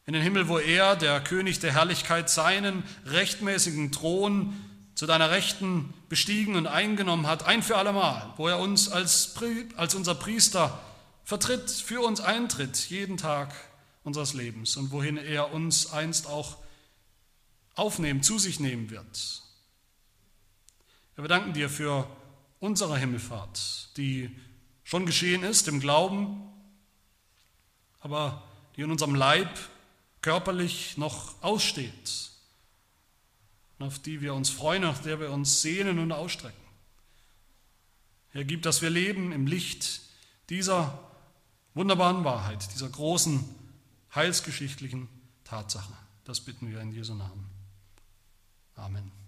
in 0.06 0.14
den 0.14 0.22
Himmel, 0.22 0.48
wo 0.48 0.58
er, 0.58 0.96
der 0.96 1.20
König 1.20 1.60
der 1.60 1.72
Herrlichkeit, 1.72 2.28
seinen 2.28 2.82
rechtmäßigen 3.06 3.92
Thron 3.92 4.52
zu 4.94 5.06
deiner 5.06 5.30
Rechten 5.30 5.94
bestiegen 6.08 6.56
und 6.56 6.66
eingenommen 6.66 7.26
hat, 7.26 7.46
ein 7.46 7.62
für 7.62 7.76
allemal, 7.76 8.32
wo 8.36 8.48
er 8.48 8.58
uns 8.58 8.90
als, 8.90 9.34
als 9.76 9.94
unser 9.94 10.14
Priester 10.14 10.80
vertritt, 11.24 11.70
für 11.70 12.00
uns 12.00 12.20
eintritt, 12.20 12.76
jeden 12.90 13.16
Tag 13.16 13.54
unseres 14.02 14.34
Lebens 14.34 14.76
und 14.76 14.90
wohin 14.90 15.16
er 15.16 15.52
uns 15.52 15.92
einst 15.92 16.26
auch 16.26 16.56
aufnehmen, 17.74 18.22
zu 18.22 18.38
sich 18.38 18.60
nehmen 18.60 18.90
wird. 18.90 19.42
Wir 21.16 21.28
danken 21.28 21.52
dir 21.52 21.68
für 21.68 22.08
unsere 22.58 22.98
Himmelfahrt, 22.98 23.96
die 23.96 24.34
schon 24.82 25.06
geschehen 25.06 25.42
ist 25.42 25.68
im 25.68 25.80
Glauben, 25.80 26.42
aber 28.00 28.42
die 28.76 28.82
in 28.82 28.90
unserem 28.90 29.14
Leib 29.14 29.58
körperlich 30.22 30.96
noch 30.96 31.40
aussteht, 31.42 32.30
auf 33.78 33.98
die 33.98 34.20
wir 34.20 34.34
uns 34.34 34.50
freuen, 34.50 34.84
auf 34.84 35.02
der 35.02 35.20
wir 35.20 35.30
uns 35.30 35.62
sehnen 35.62 35.98
und 35.98 36.12
ausstrecken. 36.12 36.56
Herr, 38.30 38.44
gib, 38.44 38.62
dass 38.62 38.80
wir 38.80 38.90
leben 38.90 39.32
im 39.32 39.46
Licht 39.46 40.00
dieser 40.48 40.98
wunderbaren 41.74 42.24
Wahrheit, 42.24 42.72
dieser 42.72 42.88
großen 42.88 43.44
heilsgeschichtlichen 44.14 45.08
Tatsache. 45.44 45.92
Das 46.24 46.40
bitten 46.40 46.70
wir 46.70 46.80
in 46.80 46.92
Jesu 46.92 47.14
Namen. 47.14 47.51
Amen. 48.78 49.21